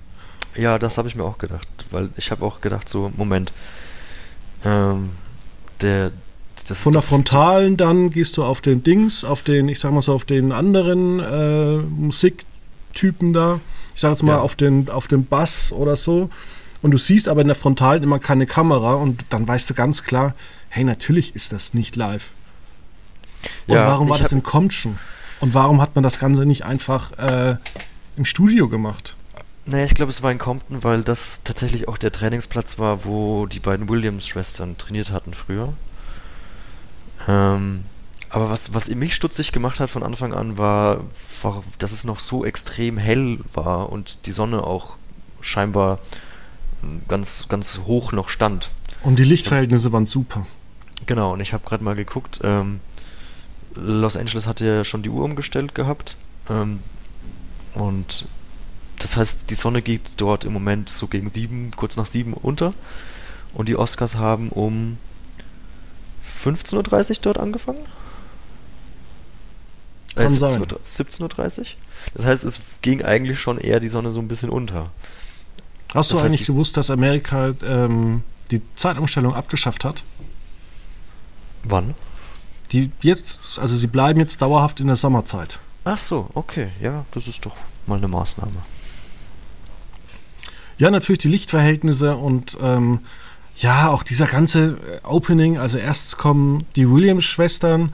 Ja, 0.56 0.80
das 0.80 0.98
habe 0.98 1.08
ich 1.08 1.16
mir 1.16 1.24
auch 1.24 1.38
gedacht, 1.38 1.68
weil 1.92 2.10
ich 2.18 2.32
habe 2.32 2.46
auch 2.46 2.62
gedacht, 2.62 2.90
so, 2.90 3.12
Moment, 3.16 3.54
ähm, 4.66 5.12
der, 5.82 6.12
das 6.68 6.80
Von 6.80 6.94
der 6.94 7.02
Frontalen 7.02 7.78
dann 7.78 8.10
gehst 8.10 8.38
du 8.38 8.44
auf 8.44 8.62
den 8.62 8.84
Dings, 8.84 9.24
auf 9.24 9.44
den, 9.44 9.70
ich 9.70 9.80
sag 9.80 9.92
mal 9.92 10.02
so, 10.02 10.14
auf 10.14 10.26
den 10.26 10.52
anderen 10.52 11.20
äh, 11.20 11.78
Musiktypen 11.78 13.34
da. 13.34 13.60
Ich 13.96 14.02
sag 14.02 14.12
jetzt 14.12 14.24
mal 14.24 14.34
Ja. 14.34 14.40
auf 14.40 14.56
den, 14.56 14.90
auf 14.90 15.08
den 15.08 15.26
Bass 15.26 15.72
oder 15.72 15.96
so. 15.96 16.30
Und 16.82 16.92
du 16.92 16.98
siehst 16.98 17.28
aber 17.28 17.42
in 17.42 17.48
der 17.48 17.56
Frontalen 17.56 18.04
immer 18.04 18.20
keine 18.20 18.46
Kamera 18.46 18.94
und 18.94 19.26
dann 19.30 19.48
weißt 19.48 19.70
du 19.70 19.74
ganz 19.74 20.04
klar, 20.04 20.34
hey, 20.70 20.84
natürlich 20.84 21.36
ist 21.36 21.52
das 21.52 21.74
nicht 21.74 21.96
live. 21.96 22.32
Und 23.68 23.76
Ja, 23.76 23.88
warum 23.88 24.10
war 24.10 24.18
das 24.18 24.32
in 24.32 24.44
Compton? 24.44 24.98
Und 25.42 25.54
warum 25.54 25.82
hat 25.82 25.96
man 25.96 26.04
das 26.04 26.20
Ganze 26.20 26.46
nicht 26.46 26.64
einfach 26.66 27.12
äh, 27.18 27.56
im 28.18 28.26
Studio 28.26 28.70
gemacht? 28.70 29.16
Naja, 29.66 29.86
ich 29.86 29.94
glaube, 29.94 30.10
es 30.10 30.24
war 30.24 30.32
in 30.32 30.38
Compton, 30.40 30.84
weil 30.84 31.04
das 31.04 31.42
tatsächlich 31.44 31.88
auch 31.88 31.98
der 31.98 32.12
Trainingsplatz 32.12 32.80
war, 32.80 33.06
wo 33.06 33.46
die 33.46 33.60
beiden 33.60 33.88
Williams-Schwestern 33.88 34.78
trainiert 34.78 35.12
hatten 35.12 35.34
früher. 35.34 35.74
Ähm, 37.28 37.84
aber 38.30 38.50
was, 38.50 38.74
was 38.74 38.90
mich 38.90 39.16
stutzig 39.16 39.52
gemacht 39.52 39.80
hat 39.80 39.90
von 39.90 40.04
Anfang 40.04 40.34
an, 40.34 40.58
war, 40.58 41.02
war, 41.42 41.64
dass 41.80 41.92
es 41.92 42.04
noch 42.04 42.20
so 42.20 42.46
extrem 42.46 42.98
hell 42.98 43.40
war 43.54 43.92
und 43.92 44.26
die 44.28 44.32
Sonne 44.32 44.64
auch 44.64 44.98
scheinbar 45.42 46.00
mm, 46.82 47.08
ganz, 47.08 47.48
ganz 47.50 47.80
hoch 47.86 48.12
noch 48.12 48.30
stand. 48.30 48.70
Und 49.02 49.18
die 49.18 49.24
Lichtverhältnisse 49.24 49.92
waren 49.92 50.06
super. 50.06 50.46
Genau, 51.06 51.34
und 51.34 51.40
ich 51.40 51.54
habe 51.54 51.68
gerade 51.68 51.84
mal 51.84 51.96
geguckt, 51.96 52.40
ähm, 52.44 52.82
Los 53.76 54.18
Angeles 54.18 54.46
hatte 54.46 54.66
ja 54.66 54.84
schon 54.84 55.04
die 55.04 55.10
Uhr 55.10 55.24
umgestellt 55.24 55.74
gehabt. 55.74 56.16
Ähm, 56.50 56.80
und 57.76 58.26
das 59.00 59.16
heißt, 59.16 59.50
die 59.50 59.56
Sonne 59.56 59.82
geht 59.82 60.14
dort 60.18 60.46
im 60.46 60.54
Moment 60.54 60.90
so 60.90 61.08
gegen 61.08 61.30
sieben, 61.30 61.72
kurz 61.76 61.96
nach 61.96 62.06
sieben 62.06 62.34
unter. 62.34 62.74
Und 63.54 63.70
die 63.70 63.76
Oscars 63.76 64.16
haben 64.16 64.50
um 64.50 64.98
15.30 66.44 67.10
Uhr 67.10 67.16
dort 67.22 67.38
angefangen? 67.38 67.86
Äh, 70.16 70.24
Kann 70.24 70.30
sein. 70.30 70.52
17.30 70.52 70.60
Uhr? 70.60 70.80
17.30 70.84 71.60
Uhr? 71.60 71.66
Das 72.14 72.26
heißt, 72.26 72.44
es 72.46 72.62
ging 72.82 73.04
eigentlich 73.04 73.40
schon 73.40 73.58
eher 73.58 73.80
die 73.80 73.90
Sonne 73.90 74.12
so 74.12 74.20
ein 74.20 74.28
bisschen 74.28 74.50
unter. 74.50 74.90
Hast 75.94 76.12
du 76.12 76.16
Das 76.16 76.24
heißt, 76.24 76.34
eigentlich 76.34 76.48
gewusst, 76.48 76.78
dass 76.78 76.90
Amerika 76.90 77.54
ähm, 77.64 78.24
die 78.52 78.62
Zeitumstellung 78.76 79.34
abgeschafft 79.34 79.84
hat? 79.84 80.04
Wann? 81.64 81.96
Die 82.72 82.92
jetzt, 83.02 83.40
also 83.60 83.76
sie 83.76 83.88
bleiben 83.88 84.20
jetzt 84.20 84.42
dauerhaft 84.42 84.80
in 84.80 84.88
der 84.88 84.96
Sommerzeit. 84.96 85.60
Ach 85.84 85.98
so, 85.98 86.30
okay. 86.36 86.70
Ja, 86.82 87.06
das 87.12 87.28
ist 87.28 87.46
doch 87.46 87.56
mal 87.88 87.98
eine 87.98 88.08
Maßnahme. 88.08 88.52
Ja, 90.78 90.92
natürlich 90.92 91.20
die 91.20 91.28
Lichtverhältnisse 91.28 92.16
und 92.16 92.58
ähm, 92.62 93.00
ja, 93.60 93.90
auch 93.90 94.04
dieser 94.04 94.28
ganze 94.28 94.78
äh, 95.04 95.06
Opening. 95.06 95.58
Also 95.58 95.78
erst 95.78 96.18
kommen 96.18 96.66
die 96.76 96.90
Williams-Schwestern, 96.90 97.94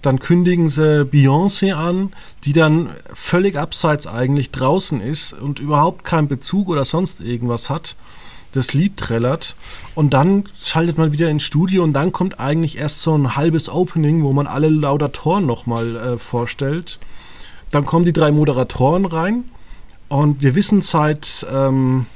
dann 0.00 0.18
kündigen 0.18 0.68
sie 0.68 1.04
Beyoncé 1.04 1.74
an, 1.74 2.12
die 2.44 2.52
dann 2.52 2.90
völlig 3.12 3.56
abseits 3.56 4.06
eigentlich 4.08 4.50
draußen 4.50 5.00
ist 5.00 5.32
und 5.32 5.60
überhaupt 5.60 6.04
keinen 6.04 6.26
Bezug 6.26 6.68
oder 6.68 6.84
sonst 6.84 7.20
irgendwas 7.20 7.70
hat. 7.70 7.94
Das 8.52 8.74
Lied 8.74 8.96
trällert 8.96 9.54
und 9.94 10.12
dann 10.12 10.44
schaltet 10.62 10.98
man 10.98 11.12
wieder 11.12 11.30
ins 11.30 11.42
Studio 11.42 11.84
und 11.84 11.94
dann 11.94 12.12
kommt 12.12 12.38
eigentlich 12.40 12.76
erst 12.76 13.00
so 13.00 13.16
ein 13.16 13.36
halbes 13.36 13.70
Opening, 13.70 14.24
wo 14.24 14.32
man 14.32 14.46
alle 14.46 14.68
Laudatoren 14.68 15.46
nochmal 15.46 15.96
äh, 15.96 16.18
vorstellt. 16.18 16.98
Dann 17.70 17.86
kommen 17.86 18.04
die 18.04 18.12
drei 18.12 18.30
Moderatoren 18.30 19.06
rein 19.06 19.44
und 20.08 20.42
wir 20.42 20.54
wissen 20.54 20.82
seit 20.82 21.46
ähm, 21.50 22.06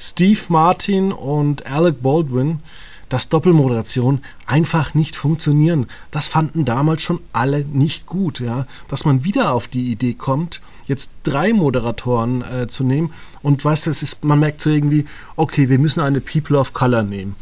Steve 0.00 0.40
Martin 0.48 1.12
und 1.12 1.66
Alec 1.66 2.02
Baldwin, 2.02 2.60
dass 3.10 3.28
Doppelmoderation 3.28 4.22
einfach 4.46 4.94
nicht 4.94 5.14
funktionieren. 5.14 5.86
Das 6.10 6.26
fanden 6.26 6.64
damals 6.64 7.02
schon 7.02 7.20
alle 7.32 7.64
nicht 7.64 8.06
gut, 8.06 8.40
ja. 8.40 8.66
Dass 8.88 9.04
man 9.04 9.24
wieder 9.24 9.52
auf 9.52 9.68
die 9.68 9.92
Idee 9.92 10.14
kommt, 10.14 10.60
jetzt 10.86 11.10
drei 11.24 11.52
Moderatoren 11.52 12.42
äh, 12.42 12.66
zu 12.66 12.82
nehmen 12.84 13.12
und 13.42 13.64
weißt 13.64 13.86
ist, 13.88 14.24
man 14.24 14.38
merkt 14.38 14.60
so 14.60 14.70
irgendwie, 14.70 15.06
okay, 15.36 15.68
wir 15.68 15.78
müssen 15.78 16.00
eine 16.00 16.20
People 16.20 16.58
of 16.58 16.72
Color 16.72 17.02
nehmen. 17.02 17.36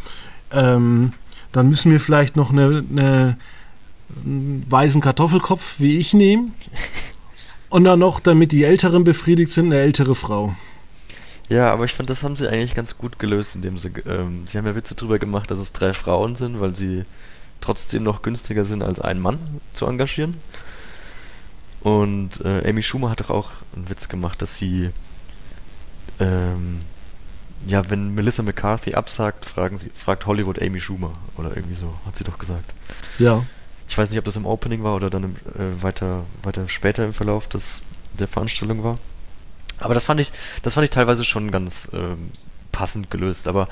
Ähm, 0.50 1.12
dann 1.52 1.68
müssen 1.68 1.92
wir 1.92 2.00
vielleicht 2.00 2.36
noch 2.36 2.50
eine, 2.50 2.84
eine 2.90 3.36
einen 4.24 4.64
weißen 4.68 5.00
Kartoffelkopf 5.00 5.80
wie 5.80 5.98
ich 5.98 6.14
nehmen. 6.14 6.52
Und 7.70 7.84
dann 7.84 7.98
noch, 7.98 8.20
damit 8.20 8.52
die 8.52 8.64
Älteren 8.64 9.04
befriedigt 9.04 9.52
sind, 9.52 9.66
eine 9.66 9.78
ältere 9.82 10.14
Frau. 10.14 10.54
Ja, 11.48 11.72
aber 11.72 11.84
ich 11.84 11.94
finde, 11.94 12.12
das 12.12 12.22
haben 12.22 12.36
sie 12.36 12.48
eigentlich 12.48 12.74
ganz 12.74 12.98
gut 12.98 13.18
gelöst, 13.18 13.56
indem 13.56 13.78
sie, 13.78 13.88
ähm, 14.06 14.46
sie 14.46 14.58
haben 14.58 14.66
ja 14.66 14.74
Witze 14.74 14.94
drüber 14.94 15.18
gemacht, 15.18 15.50
dass 15.50 15.58
es 15.58 15.72
drei 15.72 15.94
Frauen 15.94 16.36
sind, 16.36 16.60
weil 16.60 16.76
sie 16.76 17.04
trotzdem 17.60 18.02
noch 18.02 18.22
günstiger 18.22 18.64
sind, 18.64 18.82
als 18.82 19.00
einen 19.00 19.20
Mann 19.20 19.38
zu 19.72 19.86
engagieren. 19.86 20.36
Und 21.80 22.44
äh, 22.44 22.68
Amy 22.68 22.82
Schumer 22.82 23.10
hat 23.10 23.20
doch 23.20 23.30
auch 23.30 23.50
einen 23.74 23.88
Witz 23.88 24.08
gemacht, 24.08 24.42
dass 24.42 24.56
sie, 24.56 24.90
ähm, 26.20 26.80
ja, 27.66 27.88
wenn 27.88 28.14
Melissa 28.14 28.42
McCarthy 28.42 28.94
absagt, 28.94 29.44
fragen 29.44 29.78
sie, 29.78 29.90
fragt 29.90 30.26
Hollywood 30.26 30.60
Amy 30.60 30.80
Schumer 30.80 31.12
oder 31.36 31.56
irgendwie 31.56 31.76
so, 31.76 31.94
hat 32.04 32.16
sie 32.16 32.24
doch 32.24 32.38
gesagt. 32.38 32.72
Ja. 33.18 33.44
Ich 33.88 33.96
weiß 33.96 34.10
nicht, 34.10 34.18
ob 34.18 34.24
das 34.26 34.36
im 34.36 34.44
Opening 34.44 34.82
war 34.82 34.96
oder 34.96 35.08
dann 35.08 35.24
im, 35.24 35.36
äh, 35.54 35.82
weiter, 35.82 36.24
weiter 36.42 36.68
später 36.68 37.06
im 37.06 37.14
Verlauf 37.14 37.48
des, 37.48 37.82
der 38.18 38.28
Veranstaltung 38.28 38.84
war. 38.84 38.96
Aber 39.80 39.94
das 39.94 40.04
fand 40.04 40.20
ich, 40.20 40.32
das 40.62 40.74
fand 40.74 40.84
ich 40.84 40.90
teilweise 40.90 41.24
schon 41.24 41.50
ganz 41.50 41.88
ähm, 41.92 42.30
passend 42.72 43.10
gelöst. 43.10 43.48
Aber 43.48 43.68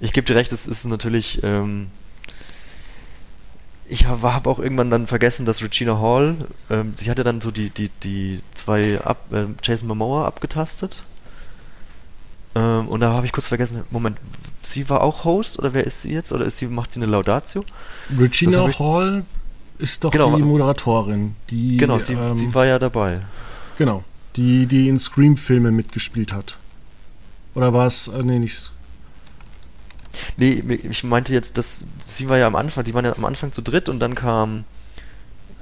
ich 0.00 0.12
gebe 0.12 0.26
dir 0.26 0.36
recht, 0.36 0.52
es 0.52 0.66
ist 0.66 0.84
natürlich. 0.84 1.42
Ähm, 1.42 1.88
ich 3.88 4.06
habe 4.06 4.34
hab 4.34 4.46
auch 4.48 4.58
irgendwann 4.58 4.90
dann 4.90 5.06
vergessen, 5.06 5.46
dass 5.46 5.62
Regina 5.62 5.98
Hall, 6.00 6.34
ähm, 6.70 6.94
sie 6.96 7.08
hatte 7.08 7.22
dann 7.22 7.40
so 7.40 7.52
die, 7.52 7.70
die, 7.70 7.88
die 8.02 8.40
zwei 8.52 9.00
ab, 9.00 9.18
ähm, 9.32 9.54
Jason 9.62 9.86
Momoa 9.86 10.26
abgetastet. 10.26 11.04
Ähm, 12.56 12.88
und 12.88 12.98
da 13.00 13.12
habe 13.12 13.26
ich 13.26 13.32
kurz 13.32 13.46
vergessen, 13.46 13.84
Moment, 13.90 14.18
sie 14.62 14.88
war 14.90 15.02
auch 15.02 15.24
Host 15.24 15.58
oder 15.60 15.72
wer 15.72 15.84
ist 15.84 16.02
sie 16.02 16.10
jetzt? 16.12 16.32
Oder 16.32 16.46
ist 16.46 16.58
sie, 16.58 16.66
macht 16.66 16.92
sie 16.94 17.00
eine 17.00 17.10
Laudatio? 17.10 17.64
Regina 18.18 18.66
ich- 18.66 18.78
Hall 18.80 19.24
ist 19.78 20.02
doch 20.02 20.10
Genau. 20.10 20.34
die 20.34 20.42
Moderatorin, 20.42 21.36
die 21.50 21.76
Genau, 21.76 21.98
sie, 22.00 22.14
ähm, 22.14 22.34
sie 22.34 22.52
war 22.54 22.66
ja 22.66 22.78
dabei. 22.80 23.20
genau, 23.78 24.02
die 24.36 24.66
die 24.66 24.88
in 24.88 24.98
Scream-Filmen 24.98 25.74
mitgespielt 25.74 26.32
hat. 26.32 26.56
Oder 27.54 27.72
war 27.72 27.86
es 27.86 28.08
äh, 28.08 28.22
nee 28.22 28.38
nicht 28.38 28.70
Nee, 30.36 30.62
ich 30.88 31.04
meinte 31.04 31.34
jetzt, 31.34 31.58
dass 31.58 31.84
sie 32.04 32.28
war 32.28 32.38
ja 32.38 32.46
am 32.46 32.56
Anfang, 32.56 32.84
die 32.84 32.94
waren 32.94 33.04
ja 33.04 33.14
am 33.14 33.24
Anfang 33.24 33.52
zu 33.52 33.62
dritt 33.62 33.88
und 33.88 34.00
dann 34.00 34.14
kam 34.14 34.64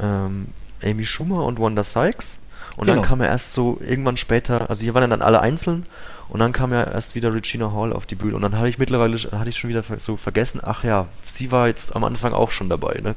ähm, 0.01 0.47
Amy 0.83 1.05
Schumer 1.07 1.45
und 1.45 1.59
Wanda 1.59 1.83
Sykes 1.83 2.39
und 2.77 2.87
Genau. 2.87 3.01
dann 3.01 3.09
kam 3.09 3.21
er 3.21 3.29
erst 3.29 3.55
so 3.55 3.81
irgendwann 3.85 4.17
später, 4.17 4.71
also 4.71 4.83
hier 4.83 4.95
waren 4.95 5.03
ja 5.03 5.09
dann 5.09 5.23
alle 5.23 5.41
einzeln 5.41 5.85
und 6.29 6.41
dann 6.41 6.53
kam 6.53 6.73
ja 6.73 6.85
erst 6.85 7.15
wieder 7.15 7.33
Regina 7.35 7.73
Hall 7.73 7.93
auf 7.93 8.07
die 8.07 8.15
Bühne 8.15 8.37
und 8.37 8.43
dann 8.43 8.57
hatte 8.57 8.69
ich 8.69 8.79
mittlerweile 8.79 9.17
hatte 9.17 9.49
ich 9.49 9.57
schon 9.59 9.71
wieder 9.71 9.83
so 9.99 10.17
vergessen, 10.17 10.61
ach 10.63 10.85
ja, 10.85 11.07
sie 11.25 11.51
war 11.51 11.69
jetzt 11.69 11.95
am 11.95 12.05
Anfang 12.05 12.33
auch 12.33 12.51
schon 12.51 12.69
dabei, 12.69 13.01
ne? 13.03 13.15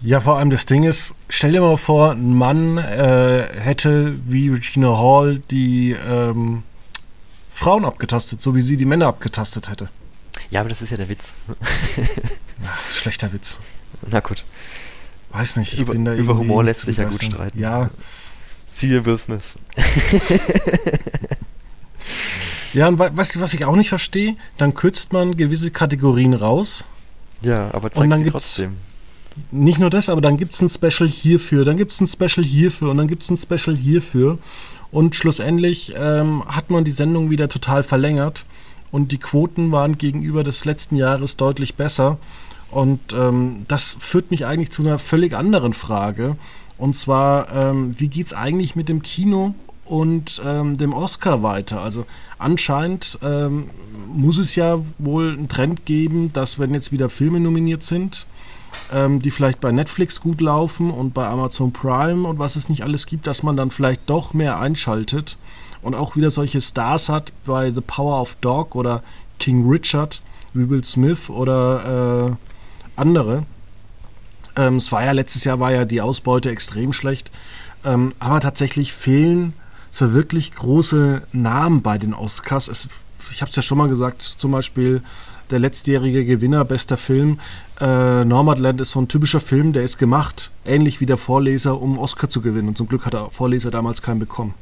Ja, 0.00 0.20
vor 0.20 0.38
allem 0.38 0.50
das 0.50 0.64
Ding 0.66 0.84
ist, 0.84 1.14
stell 1.28 1.52
dir 1.52 1.60
mal 1.60 1.76
vor, 1.76 2.12
ein 2.12 2.34
Mann 2.34 2.78
äh, 2.78 3.48
hätte 3.58 4.14
wie 4.26 4.48
Regina 4.48 4.96
Hall 4.96 5.40
die 5.50 5.90
ähm, 5.92 6.62
Frauen 7.50 7.84
abgetastet, 7.84 8.40
so 8.40 8.54
wie 8.54 8.62
sie 8.62 8.76
die 8.76 8.84
Männer 8.84 9.06
abgetastet 9.08 9.68
hätte. 9.68 9.88
Ja, 10.50 10.60
aber 10.60 10.68
das 10.68 10.82
ist 10.82 10.90
ja 10.90 10.96
der 10.96 11.08
Witz. 11.08 11.34
Ach, 12.64 12.90
schlechter 12.90 13.32
Witz. 13.32 13.58
Na 14.08 14.20
gut, 14.20 14.44
Weiß 15.30 15.56
nicht. 15.56 15.74
Ich 15.74 15.80
Über- 15.80 15.92
bin 15.92 16.04
da 16.04 16.14
über 16.14 16.38
Humor 16.38 16.64
lässt 16.64 16.82
sich 16.86 16.96
ja 16.96 17.04
gut 17.08 17.22
streiten. 17.22 17.58
Ja, 17.58 17.90
siehe 18.70 19.04
Will 19.04 19.18
Smith. 19.18 19.42
Ja, 22.74 22.86
und 22.86 22.98
weißt 22.98 23.34
du, 23.34 23.40
was 23.40 23.54
ich 23.54 23.64
auch 23.64 23.76
nicht 23.76 23.88
verstehe? 23.88 24.36
Dann 24.58 24.74
kürzt 24.74 25.12
man 25.12 25.36
gewisse 25.36 25.70
Kategorien 25.70 26.34
raus. 26.34 26.84
Ja, 27.40 27.70
aber 27.72 27.90
zeigt 27.90 28.18
sie 28.18 28.26
trotzdem. 28.26 28.76
Nicht 29.50 29.78
nur 29.78 29.90
das, 29.90 30.08
aber 30.08 30.20
dann 30.20 30.36
gibt 30.36 30.54
es 30.54 30.60
ein 30.60 30.70
Special 30.70 31.08
hierfür, 31.08 31.64
dann 31.64 31.76
gibt 31.76 31.92
es 31.92 32.00
ein 32.00 32.08
Special 32.08 32.44
hierfür 32.44 32.90
und 32.90 32.98
dann 32.98 33.08
gibt 33.08 33.22
es 33.22 33.30
ein 33.30 33.36
Special 33.36 33.76
hierfür. 33.76 34.38
Und 34.90 35.14
schlussendlich 35.14 35.94
ähm, 35.96 36.42
hat 36.46 36.70
man 36.70 36.84
die 36.84 36.90
Sendung 36.90 37.30
wieder 37.30 37.48
total 37.48 37.82
verlängert 37.82 38.46
und 38.90 39.12
die 39.12 39.18
Quoten 39.18 39.70
waren 39.70 39.98
gegenüber 39.98 40.42
des 40.42 40.64
letzten 40.64 40.96
Jahres 40.96 41.36
deutlich 41.36 41.74
besser. 41.74 42.18
Und 42.70 43.00
ähm, 43.12 43.64
das 43.68 43.96
führt 43.98 44.30
mich 44.30 44.46
eigentlich 44.46 44.70
zu 44.70 44.82
einer 44.82 44.98
völlig 44.98 45.34
anderen 45.34 45.72
Frage. 45.72 46.36
Und 46.76 46.94
zwar, 46.94 47.52
ähm, 47.52 47.98
wie 47.98 48.08
geht 48.08 48.28
es 48.28 48.34
eigentlich 48.34 48.76
mit 48.76 48.88
dem 48.88 49.02
Kino 49.02 49.54
und 49.84 50.40
ähm, 50.44 50.76
dem 50.76 50.92
Oscar 50.92 51.42
weiter? 51.42 51.82
Also 51.82 52.06
anscheinend 52.38 53.18
ähm, 53.22 53.70
muss 54.14 54.38
es 54.38 54.54
ja 54.54 54.78
wohl 54.98 55.32
einen 55.32 55.48
Trend 55.48 55.86
geben, 55.86 56.32
dass 56.32 56.58
wenn 56.58 56.74
jetzt 56.74 56.92
wieder 56.92 57.10
Filme 57.10 57.40
nominiert 57.40 57.82
sind, 57.82 58.26
ähm, 58.92 59.20
die 59.22 59.30
vielleicht 59.30 59.60
bei 59.60 59.72
Netflix 59.72 60.20
gut 60.20 60.40
laufen 60.40 60.90
und 60.90 61.14
bei 61.14 61.26
Amazon 61.26 61.72
Prime 61.72 62.26
und 62.26 62.38
was 62.38 62.56
es 62.56 62.68
nicht 62.68 62.82
alles 62.82 63.06
gibt, 63.06 63.26
dass 63.26 63.42
man 63.42 63.56
dann 63.56 63.70
vielleicht 63.70 64.08
doch 64.08 64.34
mehr 64.34 64.58
einschaltet 64.58 65.38
und 65.82 65.94
auch 65.94 66.16
wieder 66.16 66.30
solche 66.30 66.60
Stars 66.60 67.08
hat 67.08 67.32
bei 67.46 67.70
The 67.70 67.80
Power 67.80 68.20
of 68.20 68.36
Dog 68.40 68.74
oder 68.74 69.02
King 69.38 69.68
Richard, 69.68 70.20
wie 70.52 70.68
Will 70.68 70.84
Smith 70.84 71.30
oder 71.30 72.28
äh, 72.30 73.00
andere. 73.00 73.44
Ähm, 74.56 74.76
es 74.76 74.90
war 74.90 75.04
ja 75.04 75.12
letztes 75.12 75.44
Jahr 75.44 75.60
war 75.60 75.72
ja 75.72 75.84
die 75.84 76.00
Ausbeute 76.00 76.50
extrem 76.50 76.92
schlecht, 76.92 77.30
ähm, 77.84 78.12
aber 78.18 78.40
tatsächlich 78.40 78.92
fehlen 78.92 79.54
so 79.90 80.12
wirklich 80.12 80.52
große 80.52 81.22
Namen 81.32 81.82
bei 81.82 81.98
den 81.98 82.14
Oscars. 82.14 82.68
Es, 82.68 82.88
ich 83.30 83.40
habe 83.40 83.50
es 83.50 83.56
ja 83.56 83.62
schon 83.62 83.78
mal 83.78 83.88
gesagt, 83.88 84.22
zum 84.22 84.50
Beispiel 84.50 85.02
der 85.50 85.58
letztjährige 85.58 86.24
Gewinner, 86.24 86.64
bester 86.64 86.96
Film. 86.96 87.40
Äh, 87.80 88.24
Nomadland 88.24 88.80
ist 88.80 88.92
so 88.92 89.00
ein 89.00 89.08
typischer 89.08 89.40
Film, 89.40 89.72
der 89.72 89.82
ist 89.82 89.98
gemacht, 89.98 90.50
ähnlich 90.64 91.00
wie 91.00 91.06
der 91.06 91.16
Vorleser, 91.16 91.80
um 91.80 91.98
Oscar 91.98 92.28
zu 92.28 92.40
gewinnen. 92.40 92.68
Und 92.68 92.76
zum 92.76 92.88
Glück 92.88 93.06
hat 93.06 93.14
der 93.14 93.30
Vorleser 93.30 93.70
damals 93.70 94.02
keinen 94.02 94.18
bekommen. 94.18 94.54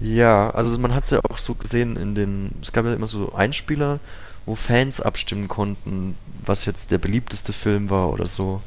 Ja, 0.00 0.50
also 0.50 0.76
man 0.78 0.94
hat 0.94 1.04
es 1.04 1.10
ja 1.10 1.20
auch 1.30 1.38
so 1.38 1.54
gesehen 1.54 1.96
in 1.96 2.14
den, 2.14 2.50
es 2.60 2.72
gab 2.72 2.84
ja 2.84 2.92
immer 2.94 3.06
so 3.06 3.32
Einspieler, 3.34 4.00
wo 4.46 4.56
Fans 4.56 5.00
abstimmen 5.00 5.46
konnten, 5.46 6.16
was 6.44 6.64
jetzt 6.64 6.90
der 6.90 6.98
beliebteste 6.98 7.52
Film 7.52 7.88
war 7.88 8.10
oder 8.10 8.26
so. 8.26 8.60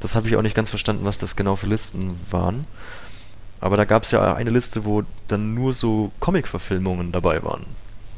Das 0.00 0.14
habe 0.14 0.28
ich 0.28 0.36
auch 0.36 0.42
nicht 0.42 0.54
ganz 0.54 0.68
verstanden, 0.68 1.04
was 1.04 1.18
das 1.18 1.34
genau 1.34 1.56
für 1.56 1.66
Listen 1.66 2.12
waren. 2.30 2.66
Aber 3.58 3.76
da 3.76 3.84
gab 3.84 4.04
es 4.04 4.10
ja 4.12 4.34
eine 4.34 4.50
Liste, 4.50 4.84
wo 4.84 5.02
dann 5.26 5.54
nur 5.54 5.72
so 5.72 6.12
Comic-Verfilmungen 6.20 7.10
dabei 7.10 7.42
waren 7.42 7.66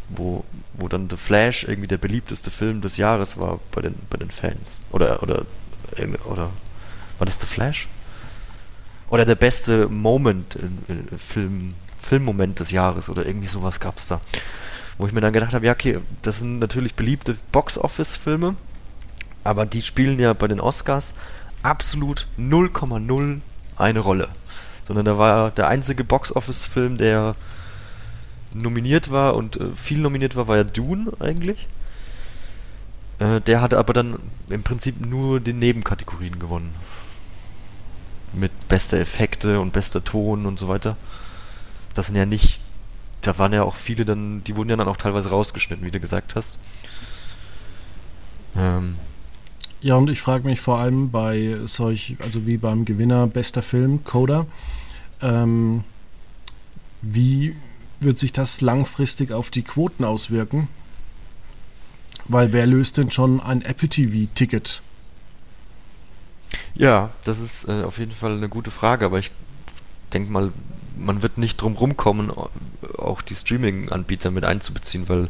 wo, 0.09 0.45
wo 0.75 0.88
dann 0.88 1.09
The 1.11 1.17
Flash 1.17 1.65
irgendwie 1.65 1.88
der 1.88 1.99
beliebteste 1.99 2.50
Film 2.50 2.81
des 2.81 2.97
Jahres 2.97 3.38
war 3.38 3.61
bei 3.73 3.83
den, 3.83 3.95
bei 4.11 4.19
den 4.19 4.31
Fans. 4.31 4.81
Oder, 4.91 5.23
oder, 5.23 5.45
oder, 6.25 6.50
war 7.19 7.27
das 7.27 7.41
The 7.41 7.47
Flash? 7.47 7.88
Oder 9.11 9.25
der 9.25 9.35
beste 9.35 9.88
Moment, 9.88 10.57
äh, 10.57 11.17
Film, 11.19 11.75
Filmmoment 12.00 12.61
des 12.61 12.71
Jahres 12.71 13.09
oder 13.09 13.27
irgendwie 13.27 13.49
sowas 13.49 13.81
gab 13.81 13.99
es 13.99 14.07
da. 14.07 14.21
Wo 14.97 15.07
ich 15.07 15.12
mir 15.12 15.21
dann 15.21 15.33
gedacht 15.33 15.55
habe, 15.55 15.67
ja, 15.67 15.73
okay, 15.73 15.99
das 16.23 16.41
sind 16.41 16.59
natürlich 16.59 16.95
beliebte 16.95 17.37
Box-Office-Filme, 17.53 18.57
aber 19.45 19.67
die 19.67 19.83
spielen 19.83 20.19
ja 20.19 20.33
bei 20.33 20.49
den 20.49 20.61
Oscars 20.61 21.15
absolut 21.62 22.27
0,0 22.38 23.41
eine 23.77 23.99
Rolle. 24.00 24.29
Sondern 24.87 25.05
da 25.05 25.19
war 25.19 25.50
der 25.50 25.69
einzige 25.69 26.03
Box-Office-Film, 26.03 26.97
der 26.97 27.37
nominiert 28.55 29.11
war 29.11 29.35
und 29.35 29.57
äh, 29.57 29.71
viel 29.75 29.99
nominiert 29.99 30.37
war, 30.37 30.49
war 30.49 30.57
ja 30.57 30.64
Dune 30.64 31.12
eigentlich. 31.21 31.67
Äh, 33.19 33.40
der 33.40 33.61
hatte 33.61 33.78
aber 33.78 33.93
dann 33.93 34.19
im 34.50 34.62
Prinzip 34.62 35.00
nur 35.00 35.40
die 35.40 35.52
Nebenkategorien 35.52 36.38
gewonnen. 36.38 36.75
Mit 38.33 38.69
bester 38.69 38.99
Effekte 38.99 39.61
und 39.61 39.72
bester 39.72 40.05
Ton 40.05 40.46
und 40.46 40.59
so 40.59 40.68
weiter. 40.68 40.96
Das 41.94 42.07
sind 42.07 42.16
ja 42.16 42.27
nicht. 42.27 42.61
Da 43.22 43.38
waren 43.38 43.53
ja 43.53 43.64
auch 43.64 43.75
viele 43.75 44.05
dann, 44.05 44.44
die 44.44 44.55
wurden 44.55 44.70
ja 44.70 44.77
dann 44.77 44.88
auch 44.88 44.96
teilweise 44.96 45.31
rausgeschnitten, 45.31 45.85
wie 45.85 45.90
du 45.90 45.99
gesagt 45.99 46.37
hast. 46.37 46.61
Ähm. 48.57 48.96
Ja, 49.81 49.94
und 49.94 50.11
ich 50.11 50.20
frage 50.20 50.46
mich 50.46 50.61
vor 50.61 50.79
allem 50.79 51.11
bei 51.11 51.57
solch, 51.66 52.16
also 52.20 52.46
wie 52.46 52.57
beim 52.57 52.85
Gewinner 52.85 53.27
bester 53.27 53.62
Film, 53.62 54.05
Coda, 54.05 54.46
ähm, 55.22 55.85
wie 57.01 57.57
wird 58.00 58.18
sich 58.18 58.32
das 58.32 58.61
langfristig 58.61 59.32
auf 59.32 59.50
die 59.50 59.62
Quoten 59.62 60.04
auswirken? 60.04 60.68
Weil 62.28 62.52
wer 62.52 62.66
löst 62.66 62.98
denn 62.98 63.11
schon 63.11 63.40
ein 63.40 63.62
Apple 63.62 63.88
TV-Ticket? 63.88 64.82
Ja, 66.74 67.11
das 67.24 67.40
ist 67.40 67.68
äh, 67.68 67.82
auf 67.82 67.98
jeden 67.98 68.12
Fall 68.12 68.37
eine 68.37 68.48
gute 68.48 68.70
Frage, 68.70 69.04
aber 69.04 69.18
ich 69.18 69.30
denke 70.12 70.30
mal, 70.30 70.52
man 70.96 71.22
wird 71.22 71.38
nicht 71.38 71.61
drum 71.61 71.76
rumkommen, 71.76 72.30
auch 72.98 73.22
die 73.22 73.34
Streaming-Anbieter 73.34 74.30
mit 74.30 74.44
einzubeziehen, 74.44 75.08
weil 75.08 75.28